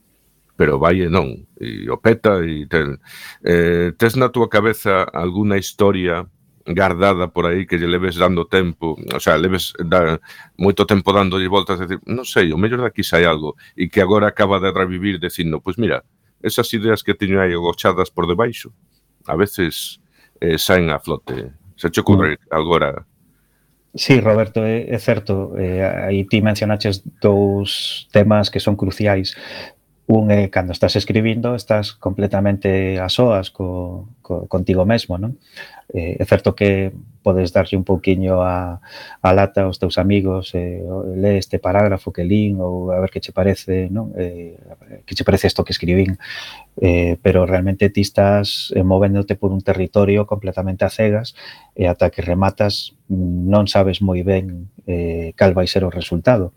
[0.55, 3.01] pero vai e non, e o peta, e ten,
[3.43, 6.29] eh, tes na túa cabeza alguna historia
[6.65, 10.17] guardada por aí que lle leves dando tempo, o sea, leves da,
[10.57, 14.25] moito tempo dándolle voltas, decir, non sei, o mellor daqui sai algo e que agora
[14.27, 16.01] acaba de revivir dicindo, pois pues mira,
[16.41, 18.73] esas ideas que teño aí agochadas por debaixo,
[19.29, 20.01] a veces
[20.41, 21.53] eh, saen a flote.
[21.75, 22.55] Se che ocurre mm.
[22.55, 23.05] agora
[23.95, 25.57] Sí, Roberto, é, é certo.
[25.57, 29.39] Eh, aí ti mencionaches dous temas que son cruciais.
[30.05, 35.39] Un é cando estás escribindo, estás completamente a soas co, co, contigo mesmo, non?
[35.93, 36.91] eh, é certo que
[37.25, 38.81] podes darlle un pouquiño a,
[39.21, 40.85] a lata aos teus amigos, eh,
[41.17, 44.13] lee este parágrafo que lín ou a ver que che parece, non?
[44.13, 44.53] Eh,
[45.09, 46.21] que che parece isto que escribín,
[46.77, 51.33] eh, pero realmente ti estás eh, movéndote por un territorio completamente a cegas
[51.73, 55.89] e eh, ata que rematas mm, non sabes moi ben eh, cal vai ser o
[55.89, 56.53] resultado.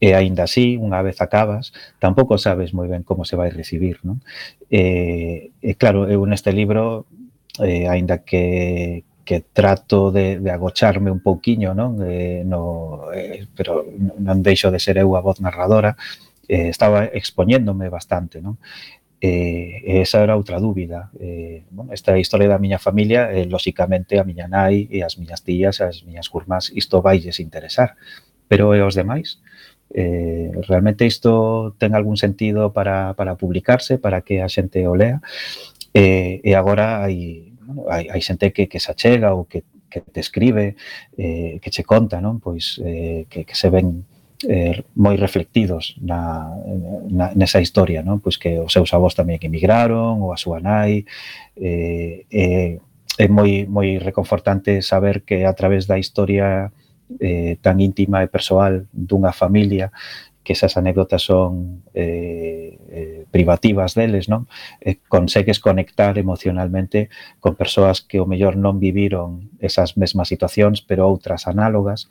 [0.00, 4.24] E aínda así, unha vez acabas, tampouco sabes moi ben como se vai recibir, non?
[4.72, 7.04] E, eh, e claro, eu neste libro
[7.60, 11.98] eh, aínda que, que trato de, de agocharme un pouquiño, non?
[12.04, 13.84] Eh, no, eh, pero
[14.20, 15.96] non deixo de ser eu a voz narradora,
[16.48, 18.56] eh, estaba expoñéndome bastante, non?
[19.20, 21.10] Eh, esa era outra dúbida.
[21.18, 25.42] Eh, bueno, esta historia da miña familia, eh, lóxicamente, a miña nai e as miñas
[25.42, 27.96] tías, as miñas curmas, isto vailles interesar.
[28.46, 29.40] Pero e os demais?
[29.90, 35.18] Eh, realmente isto ten algún sentido para, para publicarse, para que a xente o lea?
[35.96, 40.00] Eh, e agora hai, bueno, hai, hai xente que, que se achega ou que, que
[40.00, 40.76] te escribe,
[41.18, 42.38] eh, que che conta, non?
[42.38, 44.06] Pois eh, que, que se ven
[44.44, 46.52] eh, moi reflectidos na,
[47.10, 48.20] na, nesa historia, non?
[48.20, 51.04] Pois que os seus avós tamén emigraron, ou a súa nai,
[51.56, 52.78] eh, eh,
[53.16, 56.70] é moi moi reconfortante saber que a través da historia
[57.20, 59.88] eh, tan íntima e persoal dunha familia
[60.46, 64.46] que esas anécdotas son eh, eh, privativas deles, non?
[64.78, 67.10] Eh, consegues conectar emocionalmente
[67.42, 72.06] con persoas que o mellor non viviron esas mesmas situacións, pero outras análogas,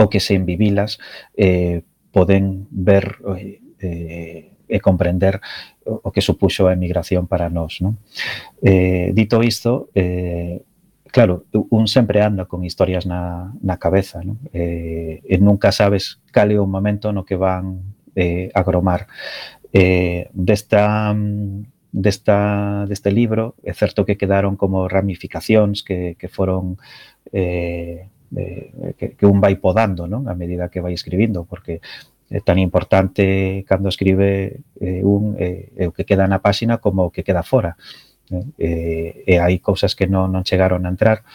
[0.00, 0.96] ou que sen vivilas
[1.36, 1.84] eh,
[2.16, 5.42] poden ver eh, eh e comprender
[5.82, 7.82] o que supuxo a emigración para nós.
[7.82, 7.98] Non?
[8.62, 10.62] Eh, dito isto, eh,
[11.10, 14.38] claro, un sempre anda con historias na, na cabeza, non?
[14.54, 19.06] Eh, e nunca sabes cal é o momento no que van eh, agromar.
[19.72, 21.14] Eh, desta
[21.92, 26.78] desta deste libro, é certo que quedaron como ramificacións que, que foron
[27.34, 28.06] eh,
[28.36, 30.30] eh, que, que un vai podando, non?
[30.30, 31.82] A medida que vai escribindo, porque
[32.30, 37.12] é tan importante cando escribe eh, un eh, o que queda na páxina como o
[37.12, 37.74] que queda fora.
[37.74, 38.09] Eh,
[38.58, 41.26] E, e hai cousas que non, non chegaron a entrar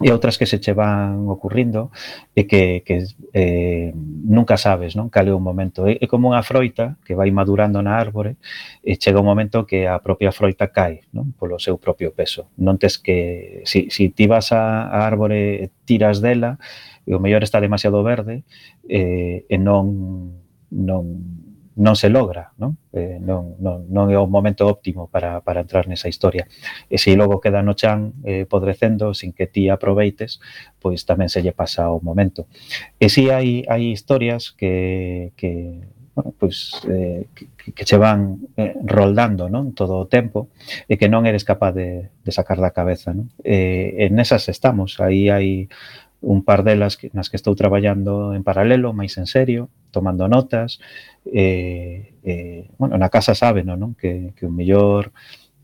[0.00, 1.92] e outras que se che van ocurrindo
[2.32, 3.04] e que, que
[3.36, 3.92] eh,
[4.24, 5.84] nunca sabes non cal é un momento.
[5.84, 8.40] É, é como unha froita que vai madurando na árbore
[8.80, 12.48] e chega un momento que a propia froita cae non polo seu propio peso.
[12.56, 13.60] Non tes que...
[13.68, 16.56] Si, si ti vas a, a árbore tiras dela
[17.04, 18.48] e o mellor está demasiado verde
[18.88, 20.40] eh, e non
[20.72, 21.04] non
[21.78, 22.74] non se logra, non?
[22.90, 26.50] Eh, non, non, non é o momento óptimo para, para entrar nesa historia.
[26.90, 30.42] Eh, e se logo queda no chan eh, podrecendo sin que ti aproveites,
[30.82, 32.50] pois tamén se lle pasa o momento.
[32.98, 35.80] Eh, e si hai, hai historias que, que
[36.14, 40.50] bueno, pois, eh, que, que che van eh, roldando non todo o tempo
[40.90, 43.14] e que non eres capaz de, de sacar da cabeza.
[43.14, 43.30] Non?
[43.46, 45.70] Eh, en esas estamos, aí hai
[46.20, 50.78] un par delas que, nas que estou traballando en paralelo, máis en serio, tomando notas.
[51.24, 53.96] Eh, eh, bueno, na casa sábeno, non?
[53.96, 55.12] Que, que o mellor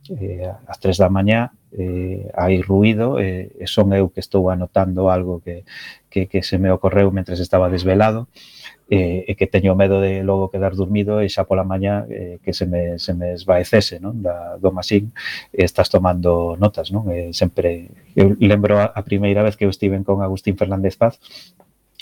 [0.09, 5.12] eh, ás tres da mañá eh, hai ruido e eh, son eu que estou anotando
[5.12, 5.68] algo que,
[6.09, 8.28] que, que se me ocorreu mentre estaba desvelado.
[8.28, 8.55] Eh,
[8.89, 12.55] e, e que teño medo de logo quedar dormido e xa pola mañá eh, que
[12.55, 14.22] se me, se me esvaecese non?
[14.22, 15.11] Da, do masín
[15.51, 17.11] e estás tomando notas non?
[17.11, 21.18] E sempre eu lembro a, a primeira vez que eu estiven con Agustín Fernández Paz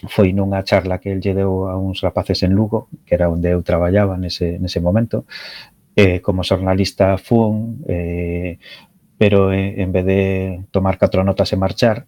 [0.08, 3.54] foi nunha charla que el lle deu a uns rapaces en Lugo, que era onde
[3.54, 5.24] eu traballaba nese, nese momento,
[5.96, 8.58] eh, como xornalista fun, eh,
[9.16, 10.20] pero eh, en vez de
[10.70, 12.06] tomar catro notas e marchar,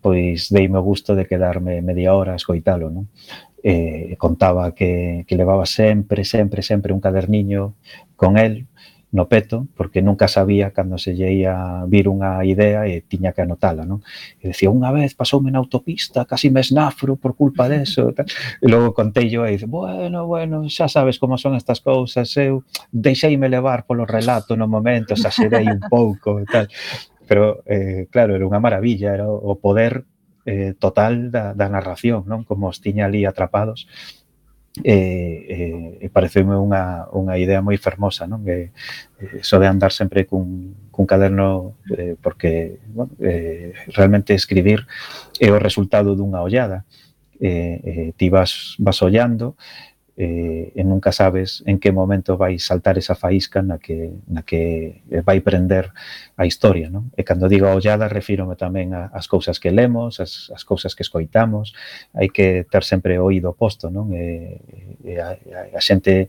[0.00, 3.06] pois dei o gusto de quedarme media hora a escoitalo, non?
[3.62, 7.74] eh, contaba que, que levaba sempre, sempre, sempre un caderniño
[8.16, 8.66] con el
[9.10, 13.40] no peto, porque nunca sabía cando se lle ia vir unha idea e tiña que
[13.40, 14.04] anotala, non?
[14.36, 18.28] E decía, unha vez pasoume na autopista, casi me esnafro por culpa deso, tal.
[18.60, 22.68] e logo contei yo e dice, bueno, bueno, xa sabes como son estas cousas, eu
[22.92, 26.68] deixeime levar polo relato no momento, xa xerei un pouco, tal.
[27.24, 30.04] Pero, eh, claro, era unha maravilla, era o poder
[30.48, 32.40] eh, total da, da narración, non?
[32.48, 33.84] Como os tiña ali atrapados.
[34.78, 34.94] E,
[35.50, 35.58] e,
[36.00, 38.40] e pareceume unha, unha idea moi fermosa, non?
[38.46, 38.72] Que,
[39.36, 44.88] eso de andar sempre cun, cun caderno eh, porque bueno, eh, realmente escribir
[45.36, 46.88] é o resultado dunha ollada.
[47.38, 49.87] Eh, eh, ti vas, vas ollando e
[50.18, 54.98] eh, e nunca sabes en que momento vai saltar esa faísca na que, na que
[55.22, 55.94] vai prender
[56.34, 56.90] a historia.
[56.90, 57.14] Non?
[57.14, 61.06] E cando digo a ollada, refírome tamén ás cousas que lemos, as, as cousas que
[61.06, 61.70] escoitamos,
[62.18, 64.10] hai que ter sempre o oído posto, non?
[64.10, 64.58] E,
[65.06, 66.26] e a, a, a xente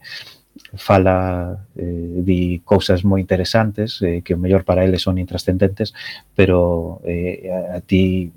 [0.77, 5.97] fala eh, di cousas moi interesantes eh, que o mellor para eles son intrascendentes,
[6.37, 8.29] pero eh, a, a ti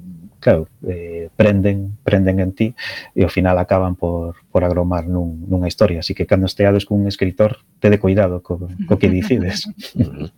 [0.43, 2.75] claro, eh, prenden, prenden en ti
[3.15, 6.03] e ao final acaban por, por agromar nun, nunha historia.
[6.03, 9.71] Así que cando esteades cun escritor, tede cuidado co, co que dicides.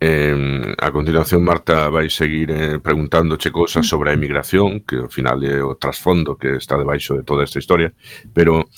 [0.00, 5.42] Eh, a continuación, Marta, vai seguir eh, preguntándoche cousas sobre a emigración, que ao final
[5.42, 7.90] é o trasfondo que está debaixo de toda esta historia,
[8.30, 8.70] pero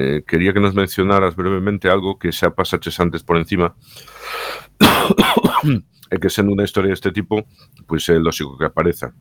[0.00, 3.76] eh, quería que nos mencionaras brevemente algo que xa pasaches antes por encima,
[6.08, 7.44] e que sendo unha historia deste tipo,
[7.84, 9.12] pois é lógico que apareza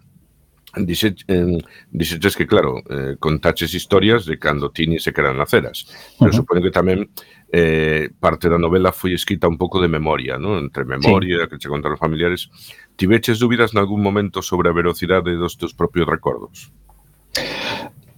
[0.75, 1.57] Dixe, eh,
[1.91, 5.85] dixeches que, claro, eh, contaches historias de cando Tini se queran naceras.
[6.17, 6.37] Pero uh -huh.
[6.37, 7.11] supoño que tamén
[7.51, 10.57] eh, parte da novela foi escrita un pouco de memoria, ¿no?
[10.57, 11.47] Entre memoria, sí.
[11.49, 12.47] que che contaron os familiares.
[12.95, 16.71] Tiveches dúbidas nalgún momento sobre a velocidade dos teus propios recordos?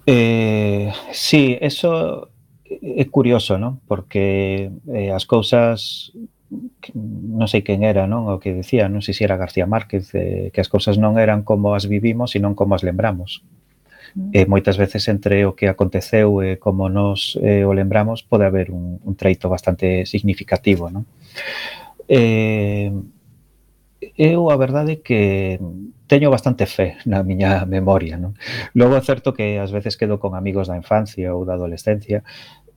[0.05, 2.29] Eh, sí, eso
[2.65, 3.81] eh, é curioso, ¿no?
[3.87, 6.13] Porque eh, as cousas
[6.93, 10.49] non sei quen era, non, o que decía, non sei se era García Márquez, eh,
[10.53, 13.41] que as cousas non eran como as vivimos, sino como as lembramos.
[14.13, 18.45] E eh, moitas veces entre o que aconteceu e como nos eh, o lembramos pode
[18.45, 21.09] haber un, un treito bastante significativo, non?
[22.05, 22.93] Eh,
[24.13, 25.57] eu a verdade que
[26.05, 28.37] teño bastante fe na miña memoria, non?
[28.77, 32.21] Logo é certo que ás veces quedo con amigos da infancia ou da adolescencia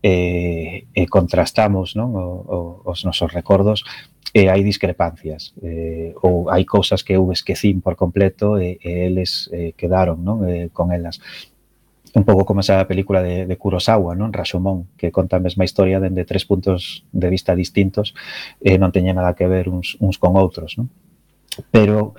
[0.06, 3.82] e, e contrastamos non, o, o, os nosos recordos
[4.30, 9.50] e hai discrepancias eh, ou hai cousas que eu esquecín por completo e, e eles
[9.50, 11.18] eh, quedaron non, eh, con elas
[12.14, 14.32] un pouco como esa película de, de Kurosawa, non?
[14.32, 18.14] Rashomon, que conta a mesma historia dende tres puntos de vista distintos
[18.62, 20.86] e eh, non teña nada que ver uns, uns con outros, non?
[21.74, 22.14] Pero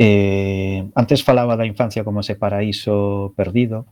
[0.00, 3.84] eh, antes falaba da infancia como ese paraíso perdido,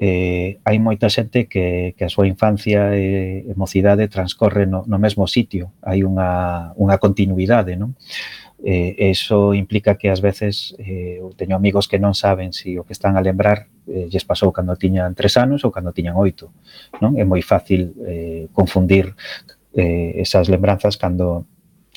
[0.00, 4.98] eh, hai moita xente que, que a súa infancia e, e mocidade transcorre no, no
[4.98, 7.94] mesmo sitio, hai unha, unha continuidade, non?
[8.64, 12.88] Eh, eso implica que ás veces eh, teño amigos que non saben se si o
[12.88, 16.50] que están a lembrar eh, lles pasou cando tiñan tres anos ou cando tiñan oito.
[16.98, 17.14] Non?
[17.20, 19.12] É moi fácil eh, confundir
[19.76, 21.44] eh, esas lembranzas cando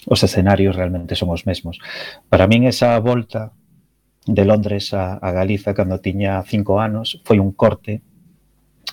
[0.05, 1.79] os escenarios realmente son os mesmos.
[2.27, 3.55] Para min esa volta
[4.27, 8.01] de Londres a, a Galiza cando tiña cinco anos foi un corte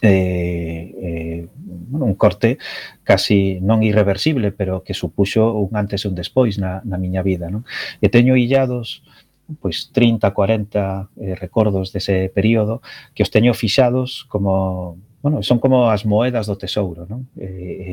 [0.02, 2.58] eh, eh, bueno, un corte
[3.02, 7.48] casi non irreversible, pero que supuxo un antes e un despois na, na miña vida.
[7.48, 7.64] Non?
[8.02, 9.02] E teño illados
[9.60, 12.80] pois 30, 40 eh, recordos dese período
[13.12, 17.24] que os teño fixados como bueno, son como as moedas do tesouro, non?
[17.32, 17.92] E, e,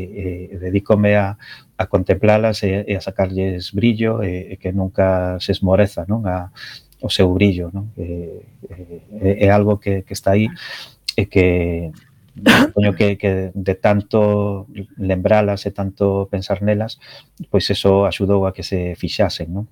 [0.52, 1.40] e dedícome a,
[1.80, 6.28] a contemplalas e, e a sacarlles brillo e, e que nunca se esmoreza, non?
[6.28, 6.52] A,
[7.02, 7.90] o seu brillo, non?
[7.98, 10.48] É, eh, é, é algo que, que está aí
[11.18, 11.92] e que
[12.74, 17.00] poño que, que de tanto lembralas e tanto pensar nelas,
[17.52, 19.66] pois eso axudou a que se fixasen, non?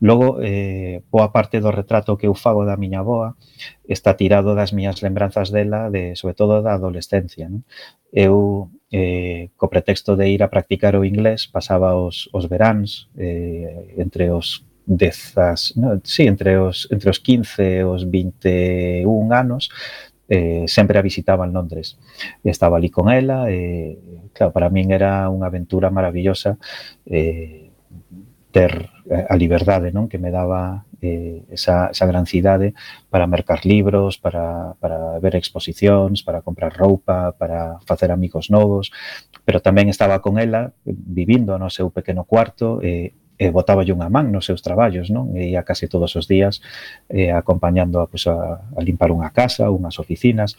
[0.00, 3.36] Logo, eh, boa parte do retrato que eu fago da miña boa
[3.84, 7.68] está tirado das miñas lembranzas dela, de, sobre todo da adolescencia, non?
[8.16, 13.92] Eu, eh, co pretexto de ir a practicar o inglés, pasaba os, os veráns eh,
[14.00, 19.68] entre os dezas, no, sí, entre os entre os 15 e os 21 anos,
[20.28, 21.98] eh, sempre a visitaba en Londres.
[22.42, 23.98] Estaba ali con ela e, eh,
[24.32, 26.58] claro, para min era unha aventura maravillosa
[27.06, 27.70] eh,
[28.50, 32.74] ter a liberdade non que me daba eh, esa, esa gran cidade
[33.10, 38.90] para mercar libros, para, para ver exposicións, para comprar roupa, para facer amigos novos,
[39.44, 44.32] pero tamén estaba con ela vivindo no seu pequeno cuarto eh, e botaba unha man
[44.32, 45.36] nos seus traballos, non?
[45.36, 46.64] E ia case todos os días
[47.12, 50.56] eh, acompañando a, pues, a, a limpar unha casa, unhas oficinas.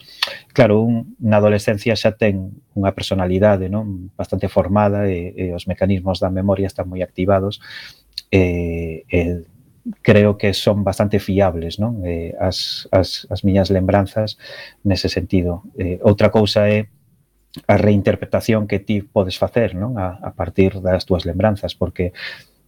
[0.54, 6.22] Claro, un, na adolescencia xa ten unha personalidade non bastante formada e, e os mecanismos
[6.22, 7.58] da memoria están moi activados
[8.30, 9.20] e, e
[10.02, 14.38] creo que son bastante fiables non eh, as, as, as miñas lembranzas
[14.84, 15.64] nese sentido.
[15.80, 16.92] Eh, outra cousa é
[17.66, 22.14] a reinterpretación que ti podes facer non a, a partir das túas lembranzas, porque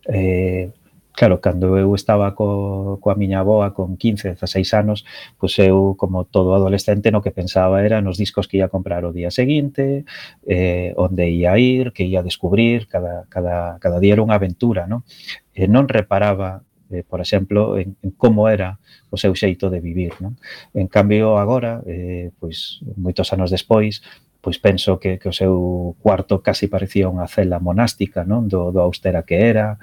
[0.09, 0.71] eh,
[1.13, 5.03] claro, cando eu estaba co, coa miña aboa con 15, 16 anos,
[5.35, 9.11] pois eu, como todo adolescente, no que pensaba era nos discos que ia comprar o
[9.11, 10.05] día seguinte,
[10.47, 15.03] eh, onde ia ir, que ia descubrir, cada, cada, cada día era unha aventura, non?
[15.51, 18.79] E non reparaba eh, por exemplo, en, en como era
[19.09, 20.17] o seu xeito de vivir.
[20.23, 20.39] Non?
[20.73, 24.01] En cambio, agora, eh, pois, moitos anos despois,
[24.41, 28.47] pois penso que, que o seu cuarto casi parecía unha cela monástica, non?
[28.47, 29.77] Do, do austera que era,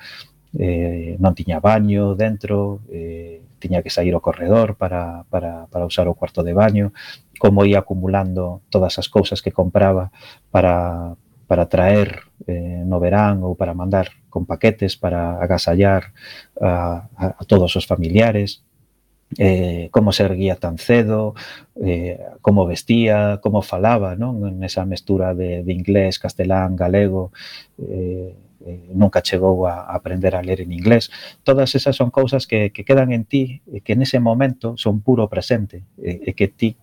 [0.56, 6.08] eh, non tiña baño dentro, eh, tiña que sair ao corredor para, para, para usar
[6.08, 6.92] o cuarto de baño,
[7.36, 10.12] como ia acumulando todas as cousas que compraba
[10.48, 16.12] para, para traer eh, no verán ou para mandar con paquetes para agasallar
[16.60, 18.65] a, a, a todos os familiares
[19.38, 21.34] eh, como se erguía tan cedo,
[21.82, 24.38] eh, como vestía, como falaba, non?
[24.56, 27.34] Nesa mestura de, de inglés, castelán, galego,
[27.82, 28.32] eh,
[28.66, 31.10] eh, nunca chegou a, a aprender a ler en inglés.
[31.46, 35.30] Todas esas son cousas que, que quedan en ti e que nese momento son puro
[35.30, 36.74] presente e, e que ti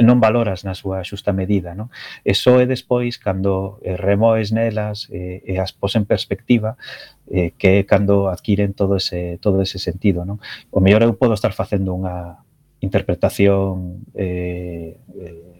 [0.00, 1.76] non valoras na súa xusta medida.
[1.76, 1.92] Non?
[2.24, 6.80] E só é despois cando eh, remoes nelas eh, e as pos en perspectiva
[7.28, 10.24] eh, que é cando adquiren todo ese, todo ese sentido.
[10.24, 10.40] Non?
[10.72, 12.40] O mellor eu podo estar facendo unha
[12.80, 15.55] interpretación eh, eh,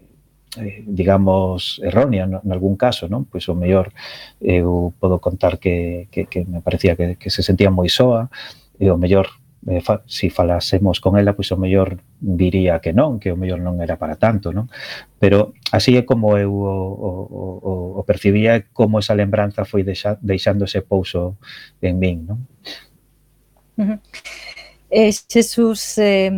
[0.58, 3.24] eh, digamos, errónea en algún caso, non?
[3.28, 3.92] Pois o mellor
[4.40, 8.28] eu podo contar que, que, que me parecía que, que se sentía moi soa,
[8.76, 9.28] e o mellor
[9.66, 13.58] eh, fa, si falásemos con ela, pois o mellor diría que non, que o mellor
[13.60, 14.70] non era para tanto, non?
[15.18, 17.10] Pero así é como eu o, o,
[17.60, 21.36] o, o percibía como esa lembranza foi deixa, deixando ese pouso
[21.82, 22.38] en min, non?
[23.76, 23.98] Uh -huh.
[24.88, 26.30] Eh, Xesús, eh,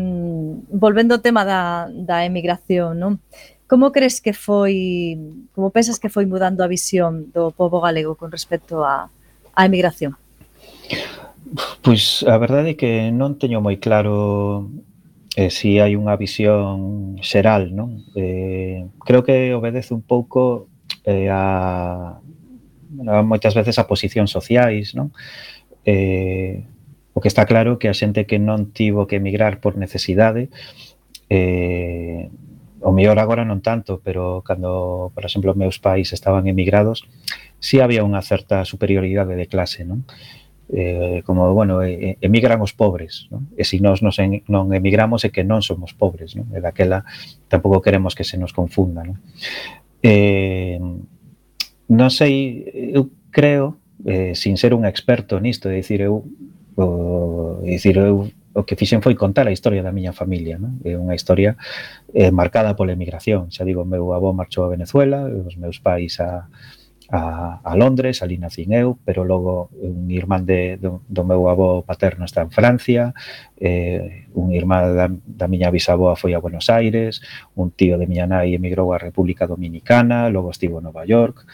[0.73, 3.21] volvendo ao tema da, da emigración, non?
[3.69, 5.21] Como crees que foi,
[5.53, 9.13] como pensas que foi mudando a visión do povo galego con respecto á a,
[9.53, 10.17] a emigración?
[11.85, 14.69] Pois a verdade é que non teño moi claro
[15.37, 18.09] eh, si hai unha visión xeral, non?
[18.17, 20.67] Eh, creo que obedece un pouco
[21.05, 22.17] eh, a,
[23.05, 25.13] a moitas veces a posicións sociais, non?
[25.85, 26.65] Eh,
[27.13, 30.49] o que está claro que a xente que non tivo que emigrar por necesidade
[31.29, 32.33] eh,
[32.81, 37.07] o mellor agora non tanto, pero cando, por exemplo, meus pais estaban emigrados,
[37.59, 40.07] si sí había unha certa superioridade de clase, non?
[40.69, 43.49] Eh, como, bueno, eh, emigran os pobres, non?
[43.57, 46.47] E se nós nos en, non emigramos é que non somos pobres, non?
[46.55, 47.03] E daquela
[47.51, 49.19] tampouco queremos que se nos confunda, non?
[50.05, 50.79] Eh,
[51.89, 56.29] non sei, eu creo, eh, sin ser un experto nisto, é dicir, eu,
[56.77, 60.83] o, dicir, eu o que fixen foi contar a historia da miña familia, non?
[60.83, 61.55] É unha historia
[62.11, 63.55] eh, marcada pola emigración.
[63.55, 66.51] Xa digo, meu avó marchou a Venezuela, os meus pais a,
[67.09, 71.87] a, a Londres, ali nacín eu, pero logo un irmán de, do, do meu avó
[71.87, 73.15] paterno está en Francia,
[73.57, 77.23] eh, un irmán da, da miña bisaboa foi a Buenos Aires,
[77.55, 81.47] un tío de miña nai emigrou á República Dominicana, logo estivo en Nova York,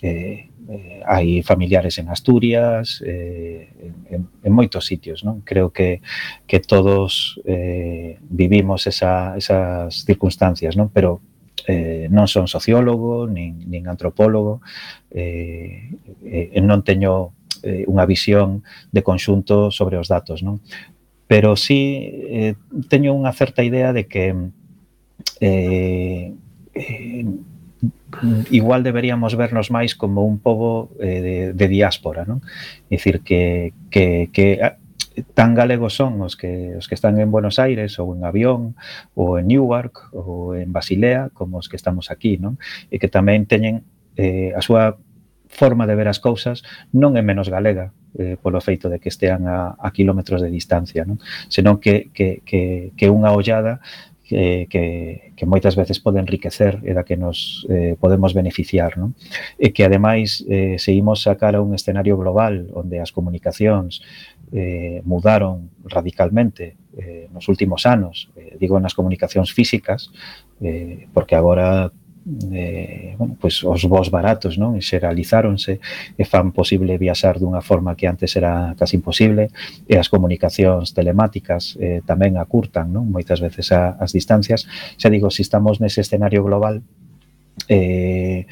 [0.00, 3.68] eh, eh, hai familiares en Asturias, eh,
[4.10, 5.44] en, en moitos sitios, non?
[5.44, 6.00] Creo que
[6.48, 10.88] que todos eh, vivimos esa, esas circunstancias, non?
[10.88, 11.20] Pero
[11.68, 14.60] eh, non son sociólogo, nin, nin antropólogo,
[15.12, 15.92] eh,
[16.24, 20.60] eh, non teño eh, unha visión de conxunto sobre os datos, non?
[21.24, 22.54] Pero sí eh,
[22.88, 24.36] teño unha certa idea de que
[25.40, 26.32] eh,
[26.74, 27.24] eh,
[28.50, 32.40] igual deberíamos vernos máis como un pobo eh, de, de diáspora, non?
[32.88, 34.78] É dicir, que, que, que ah,
[35.34, 38.74] tan galegos son os que os que están en Buenos Aires ou en avión
[39.14, 42.58] ou en Newark ou en Basilea como os que estamos aquí, non?
[42.90, 43.86] E que tamén teñen
[44.18, 44.98] eh, a súa
[45.46, 49.46] forma de ver as cousas non é menos galega eh, polo feito de que estean
[49.46, 51.22] a, a kilómetros de distancia, non?
[51.46, 53.78] senón que, que, que, que unha ollada
[54.24, 58.96] que, que, que moitas veces pode enriquecer e da que nos eh, podemos beneficiar.
[58.96, 59.12] Non?
[59.60, 64.00] E que, ademais, eh, seguimos a cara a un escenario global onde as comunicacións
[64.50, 70.08] eh, mudaron radicalmente eh, nos últimos anos, eh, digo nas comunicacións físicas,
[70.64, 71.92] eh, porque agora
[72.52, 74.80] eh, bueno, pois pues, os voos baratos non?
[74.80, 75.76] Xeralizáronse
[76.16, 79.52] e fan posible viaxar dunha forma que antes era casi imposible.
[79.84, 83.04] E as comunicacións telemáticas eh, tamén acurtan non?
[83.12, 84.64] Moitas veces a, as distancias.
[84.96, 86.80] Xa digo, se si estamos nese escenario global
[87.68, 88.48] eh,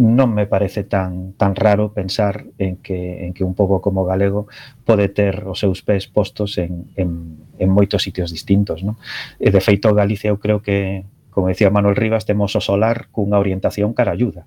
[0.00, 4.48] non me parece tan tan raro pensar en que en que un pobo como galego
[4.88, 8.96] pode ter os seus pés postos en en en moitos sitios distintos, non?
[9.36, 13.38] E de feito Galicia eu creo que como decía Manuel Rivas, temos o solar cunha
[13.38, 14.46] orientación cara ayuda,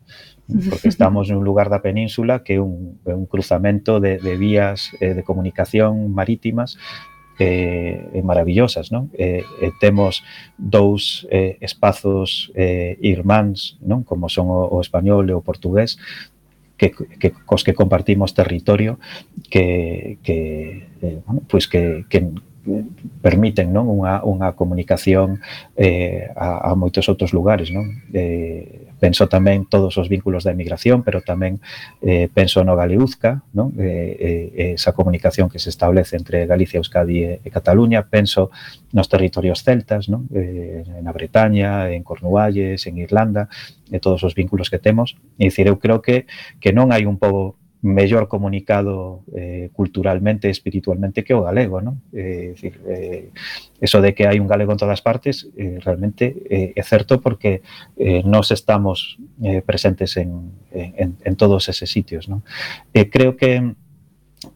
[0.70, 5.16] porque estamos nun lugar da península que é un, un cruzamento de, de vías eh,
[5.16, 6.76] de comunicación marítimas
[7.40, 9.10] eh, eh, maravillosas, non?
[9.18, 10.22] Eh, eh, temos
[10.60, 14.06] dous eh, espazos eh, irmáns, non?
[14.06, 15.98] Como son o, o español e o portugués,
[16.78, 19.00] que, que cos que compartimos territorio
[19.50, 22.30] que que eh, bueno, pois que, que
[23.22, 25.44] permiten non unha, unha comunicación
[25.76, 27.72] eh, a, a moitos outros lugares.
[27.72, 28.04] Non?
[28.16, 31.60] Eh, penso tamén todos os vínculos da emigración, pero tamén
[32.00, 33.76] eh, penso no Galeuzca, non?
[33.76, 34.16] Eh,
[34.56, 38.48] eh, esa comunicación que se establece entre Galicia, Euskadi e, e Cataluña, penso
[38.96, 40.32] nos territorios celtas, non?
[40.32, 43.52] Eh, na Bretaña, en Cornualles, en Irlanda,
[43.92, 45.20] e todos os vínculos que temos.
[45.36, 46.24] E dicir, eu creo que,
[46.64, 52.00] que non hai un pobo mellor comunicado eh, culturalmente e espiritualmente que o galego, non?
[52.16, 53.30] Eh, decir, eh,
[53.84, 57.60] eso de que hai un galego en todas partes eh, realmente eh, é certo porque
[58.00, 62.48] eh, nos estamos eh, presentes en, en, en todos eses sitios, non?
[62.96, 63.76] Eh, creo que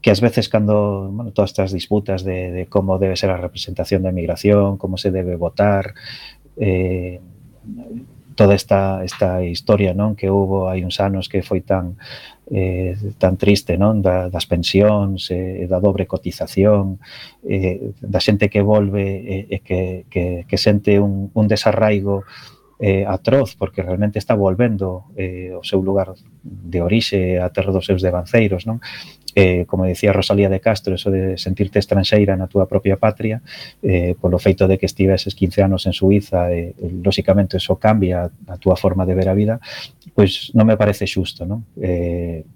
[0.02, 4.04] que ás veces cando, bueno, todas estas disputas de, de como debe ser a representación
[4.04, 5.96] da migración, como se debe votar,
[6.60, 7.20] eh,
[8.38, 11.98] toda esta, esta historia non que houve hai uns anos que foi tan
[12.54, 17.02] eh, tan triste non da, das pensións eh, da dobre cotización
[17.44, 22.24] eh, da xente que volve e eh, que, que, que sente un, un desarraigo
[22.80, 26.14] eh, atroz, porque realmente está volvendo eh, ao seu lugar
[26.44, 28.78] de orixe, a terra dos seus devanceiros, non?
[29.38, 33.46] eh, como decía Rosalía de Castro, eso de sentirte estranxeira na túa propia patria,
[33.86, 38.34] eh, polo feito de que estiveses 15 anos en Suiza, e, eh, lóxicamente, eso cambia
[38.34, 39.62] a túa forma de ver a vida,
[40.18, 41.70] pois non me parece xusto, non?
[41.78, 42.50] Eh,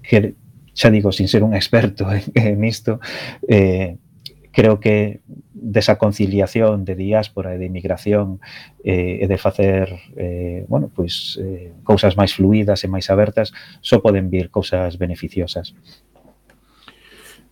[0.00, 0.32] que,
[0.72, 3.04] xa digo, sin ser un experto en, en isto,
[3.44, 4.00] eh,
[4.48, 5.20] creo que
[5.58, 8.38] desa conciliación de diáspora e de inmigración
[8.86, 13.50] eh, e de facer eh, bueno, pois, eh, cousas máis fluidas e máis abertas,
[13.82, 15.74] só poden vir cousas beneficiosas.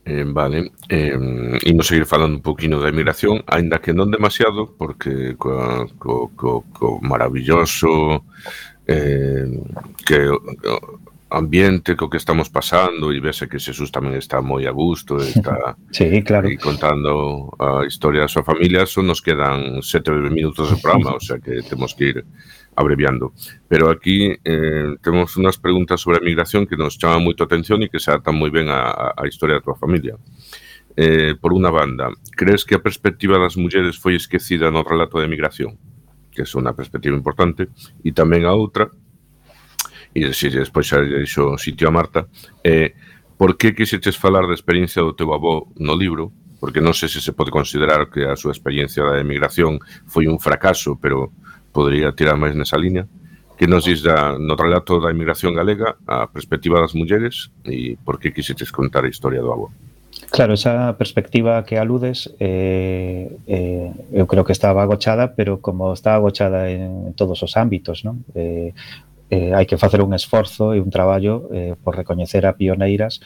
[0.06, 1.18] Eh, vale, eh,
[1.66, 6.62] imos seguir falando un poquinho da emigración, aínda que non demasiado, porque co, co, co,
[6.70, 8.22] co maravilloso
[8.86, 9.50] eh,
[10.06, 10.30] que
[11.28, 15.74] ambiente co que estamos pasando e vese que Xesús tamén está moi a gusto está
[15.90, 16.46] sí, claro.
[16.46, 21.22] e contando a historia da súa familia só nos quedan sete minutos de programa o
[21.22, 22.18] sea que temos que ir
[22.76, 23.32] abreviando.
[23.66, 27.90] Pero aquí eh, temos unhas preguntas sobre a migración que nos chaman moito atención e
[27.90, 30.14] que se atan moi ben a, a historia da tua familia.
[30.94, 35.26] Eh, por unha banda crees que a perspectiva das mulleres foi esquecida no relato de
[35.26, 35.74] migración?
[36.30, 37.72] Que é unha perspectiva importante.
[38.04, 38.92] E tamén a outra
[40.16, 42.24] e se despois xa deixo sitio a Marta,
[42.64, 42.96] eh,
[43.36, 46.32] por que quixetes falar da experiencia do teu avó no libro?
[46.56, 49.76] Porque non sei se se pode considerar que a súa experiencia da emigración
[50.08, 51.28] foi un fracaso, pero
[51.68, 53.04] podería tirar máis nesa liña.
[53.60, 58.16] Que nos dis da, no relato da emigración galega a perspectiva das mulleres e por
[58.16, 59.68] que quixetes contar a historia do avó?
[60.30, 66.16] Claro, esa perspectiva que aludes eh, eh, eu creo que estaba agochada, pero como está
[66.16, 68.24] agochada en todos os ámbitos, non?
[68.32, 68.72] Eh,
[69.30, 73.20] eh, hai que facer un esforzo e un traballo eh, por recoñecer a pioneiras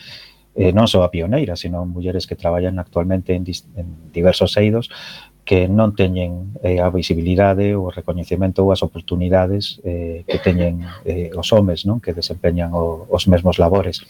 [0.55, 4.91] eh, non só a pioneiras, sino mulleres que traballan actualmente en, en diversos eidos
[5.47, 10.85] que non teñen eh, a visibilidade ou o recoñecemento ou as oportunidades eh, que teñen
[11.07, 14.05] eh, os homes non que desempeñan o, os mesmos labores.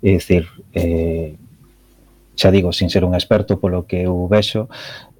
[0.00, 1.36] É dicir, eh,
[2.38, 4.70] xa digo, sin ser un experto polo que eu vexo,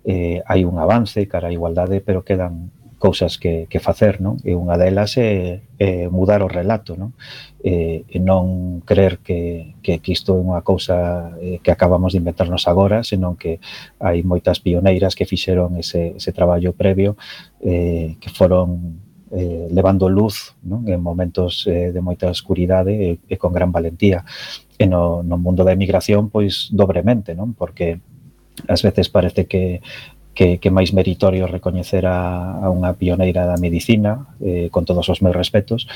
[0.07, 4.43] eh, hai un avance cara á igualdade, pero quedan cousas que, que facer, non?
[4.43, 7.15] E unha delas é, é mudar o relato, non?
[7.63, 12.21] E, e non creer que, que, que isto é unha cousa eh, que acabamos de
[12.21, 13.63] inventarnos agora, senón que
[14.03, 17.15] hai moitas pioneiras que fixeron ese, ese traballo previo
[17.63, 18.99] eh, que foron
[19.31, 20.83] eh, levando luz non?
[20.91, 24.27] en momentos eh, de moita oscuridade e, e con gran valentía.
[24.79, 27.55] E no, no mundo da emigración, pois, dobremente, non?
[27.55, 28.03] Porque
[28.67, 29.83] ás veces parece que
[30.39, 35.19] que, que máis meritorio recoñecer a, a unha pioneira da medicina, eh, con todos os
[35.19, 35.91] meus respetos,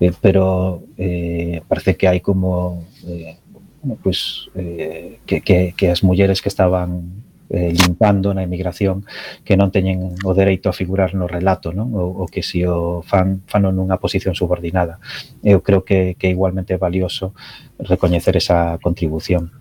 [0.00, 3.36] eh, pero eh, parece que hai como eh,
[3.84, 7.20] bueno, pues, eh, que, que, que as mulleres que estaban
[7.52, 9.04] eh, limpando na emigración
[9.44, 11.92] que non teñen o dereito a figurar no relato, non?
[11.92, 15.04] O, o que si o fan fan nunha posición subordinada.
[15.44, 17.36] Eu creo que, que é igualmente valioso
[17.76, 19.52] recoñecer esa contribución.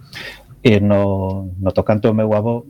[0.63, 2.63] E no, no tocante ao meu avó,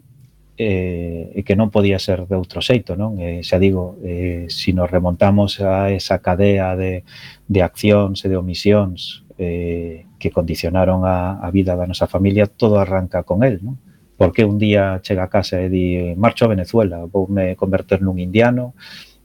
[0.62, 3.18] eh, e que non podía ser de outro xeito, non?
[3.18, 7.01] Eh, xa digo, eh, se nos remontamos a esa cadea de,
[7.49, 12.78] de accións e de omisións eh, que condicionaron a, a vida da nosa familia, todo
[12.78, 13.82] arranca con el, non?
[14.22, 18.22] Porque un día chega a casa e di, marcho a Venezuela, vou me converter nun
[18.22, 18.78] indiano,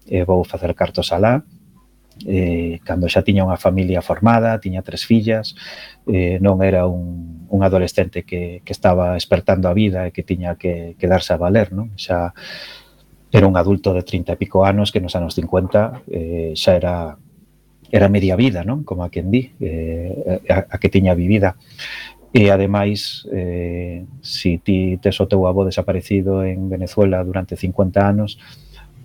[0.09, 1.45] eh, vou facer cartos alá,
[2.25, 5.53] eh, cando xa tiña unha familia formada, tiña tres fillas,
[6.09, 10.57] eh, non era un, un adolescente que, que estaba espertando a vida e que tiña
[10.57, 11.93] que, que darse a valer, non?
[12.01, 12.33] Xa
[13.29, 17.19] era un adulto de 30 e pico anos que nos anos 50 eh, xa era
[17.91, 18.83] era media vida, non?
[18.83, 21.55] Como a quen di, eh, a, a que tiña vivida.
[22.35, 28.37] E ademais, eh, si ti tes o teu avó desaparecido en Venezuela durante 50 anos,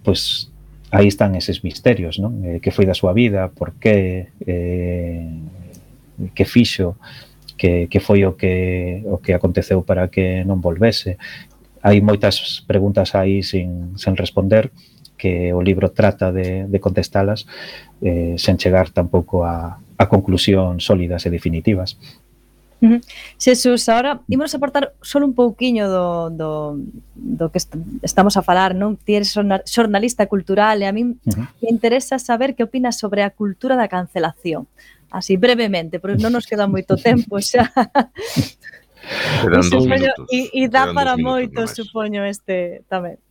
[0.04, 0.51] pois
[0.92, 2.44] aí están eses misterios, non?
[2.44, 5.26] Eh, que foi da súa vida, por que eh,
[6.36, 7.00] que fixo,
[7.58, 11.16] que, que foi o que o que aconteceu para que non volvese.
[11.82, 14.70] Hai moitas preguntas aí sin, sen responder
[15.16, 17.48] que o libro trata de, de contestalas
[18.02, 21.96] eh, sen chegar tampouco a, a conclusión sólidas e definitivas.
[23.38, 26.52] Xesús, ahora imos aportar só un pouquiño do, do,
[27.14, 27.70] do que est
[28.02, 28.98] estamos a falar, non?
[28.98, 29.38] Ti eres
[29.70, 31.46] xornalista cultural e a min uh -huh.
[31.62, 34.66] me interesa saber que opinas sobre a cultura da cancelación.
[35.14, 37.70] Así brevemente, porque non nos queda moito tempo xa.
[39.46, 40.26] Quedan dos minutos.
[40.34, 43.22] E, e dá para moito, supoño, este tamén.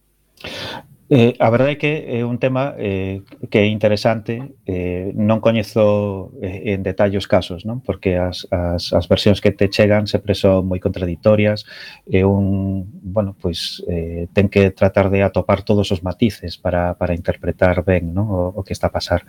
[1.13, 6.31] Eh, a verdade é que é un tema eh, que é interesante, eh, non coñezo
[6.39, 7.83] eh, en detalle os casos, non?
[7.83, 11.67] porque as, as, as versións que te chegan sempre son moi contradictorias,
[12.07, 17.19] e un, bueno, pois, eh, ten que tratar de atopar todos os matices para, para
[17.19, 18.31] interpretar ben non?
[18.31, 19.27] O, o que está a pasar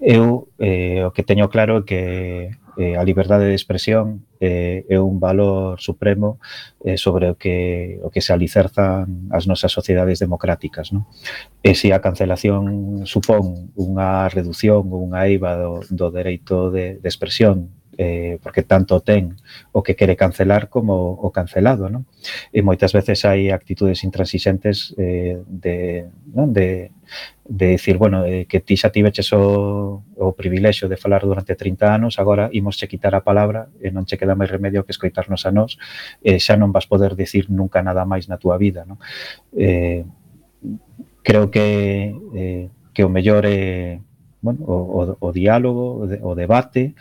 [0.00, 2.02] eu eh, o que teño claro é que
[2.78, 6.38] eh, a liberdade de expresión eh, é un valor supremo
[6.86, 11.10] eh, sobre o que o que se alicerzan as nosas sociedades democráticas, non?
[11.66, 17.08] E se a cancelación supón unha redución ou unha eiva do, do dereito de, de
[17.10, 19.34] expresión eh, porque tanto ten
[19.74, 22.06] o que quere cancelar como o cancelado, non?
[22.54, 26.54] E moitas veces hai actitudes intransixentes eh, de, non?
[26.54, 26.94] de,
[27.42, 31.90] de decir, bueno, eh, que ti xa tiveches o, o privilexio de falar durante 30
[31.90, 35.42] anos, agora imos che quitar a palabra e non che queda máis remedio que escoitarnos
[35.42, 35.74] a nós,
[36.22, 39.02] e xa non vas poder dicir nunca nada máis na túa vida, non?
[39.58, 40.06] Eh,
[41.26, 43.98] creo que eh, que o mellor é
[44.48, 46.94] bueno, o, o, o diálogo, o, o debate.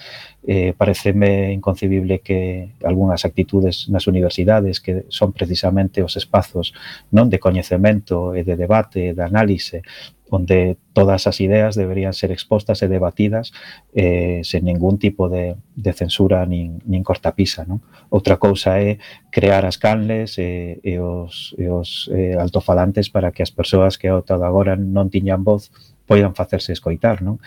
[0.48, 6.72] Eh, pareceme inconcebible que algunhas actitudes nas universidades que son precisamente os espazos
[7.12, 9.84] non de coñecemento e de debate, de análise,
[10.30, 13.52] onde todas as ideas deberían ser expostas e debatidas
[13.96, 17.64] eh, sen ningún tipo de, de censura nin, nin cortapisa.
[17.64, 17.80] Non?
[18.12, 19.00] Outra cousa é
[19.32, 24.08] crear as canles e, e os, e os eh, altofalantes para que as persoas que
[24.08, 25.72] ao todo agora non tiñan voz
[26.08, 27.38] poidan facerse escoitar, non?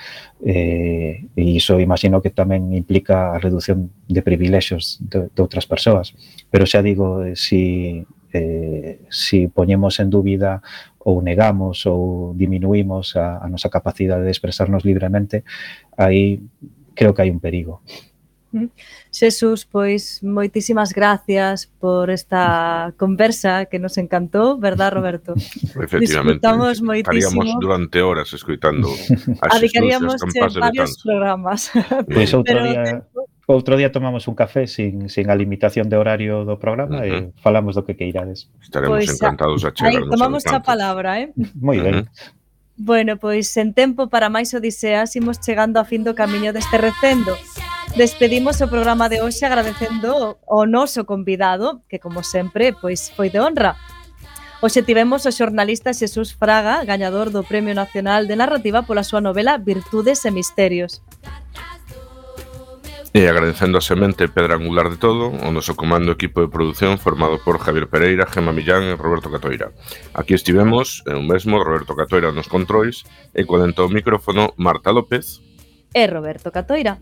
[0.44, 6.12] Eh, e iso imagino que tamén implica a reducción de privilexios de, de outras persoas.
[6.52, 8.04] Pero xa digo, eh, si,
[8.36, 10.60] eh, si poñemos en dúbida
[11.00, 15.42] ou negamos ou diminuímos a, a nosa capacidade de expresarnos libremente,
[15.96, 16.44] aí
[16.92, 17.80] creo que hai un perigo.
[19.10, 25.34] Xesús, pois moitísimas gracias por esta conversa que nos encantou, verdad, Roberto?
[25.38, 26.42] Efectivamente.
[26.42, 27.42] Disfrutamos moitísimo.
[27.42, 31.70] Estaríamos durante horas escoitando as Adicaríamos as varios programas.
[32.10, 32.66] Pois outro Pero...
[32.66, 33.06] día...
[33.50, 37.34] Outro día tomamos un café sin, sin a limitación de horario do programa uh -huh.
[37.34, 38.46] e falamos do que queirades.
[38.62, 40.06] Estaremos pois, pues, encantados a chegarnos.
[40.06, 41.34] Aí tomamos a palabra, eh?
[41.58, 41.94] Moi ben.
[41.94, 42.38] Uh -huh.
[42.78, 47.34] Bueno, pois en tempo para máis odiseas imos chegando a fin do camiño deste recendo.
[47.96, 53.40] Despedimos o programa de hoxe agradecendo ao noso convidado, que como sempre pois foi de
[53.40, 53.76] honra.
[54.62, 59.58] Hoxe tivemos o xornalista Xesús Fraga, gañador do Premio Nacional de Narrativa pola súa novela
[59.58, 61.02] Virtudes e Misterios.
[63.10, 67.42] E agradecendo a semente pedra angular de todo, o noso comando equipo de produción formado
[67.42, 69.74] por Javier Pereira, Gema Millán e Roberto Catoira.
[70.14, 73.02] Aquí estivemos, eu mesmo, Roberto Catoira nos controis,
[73.34, 75.42] e co dentro do micrófono Marta López
[75.90, 76.98] e Roberto Catoira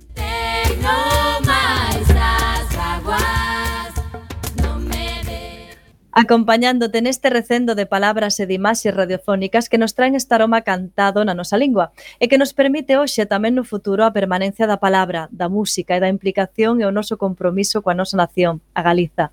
[6.19, 11.25] acompañándote neste recendo de palabras e de imaxes radiofónicas que nos traen este aroma cantado
[11.25, 15.31] na nosa lingua e que nos permite hoxe tamén no futuro a permanencia da palabra,
[15.31, 19.31] da música e da implicación e o noso compromiso coa nosa nación, a Galiza.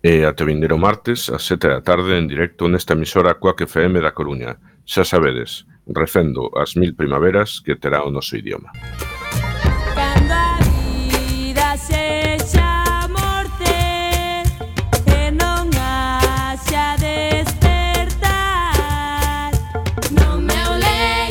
[0.00, 4.16] E ate vindero martes, a sete da tarde, en directo nesta emisora Coac FM da
[4.16, 4.56] Coruña.
[4.88, 8.72] Xa sabedes, recendo as mil primaveras que terá o noso idioma.
[8.72, 9.19] Música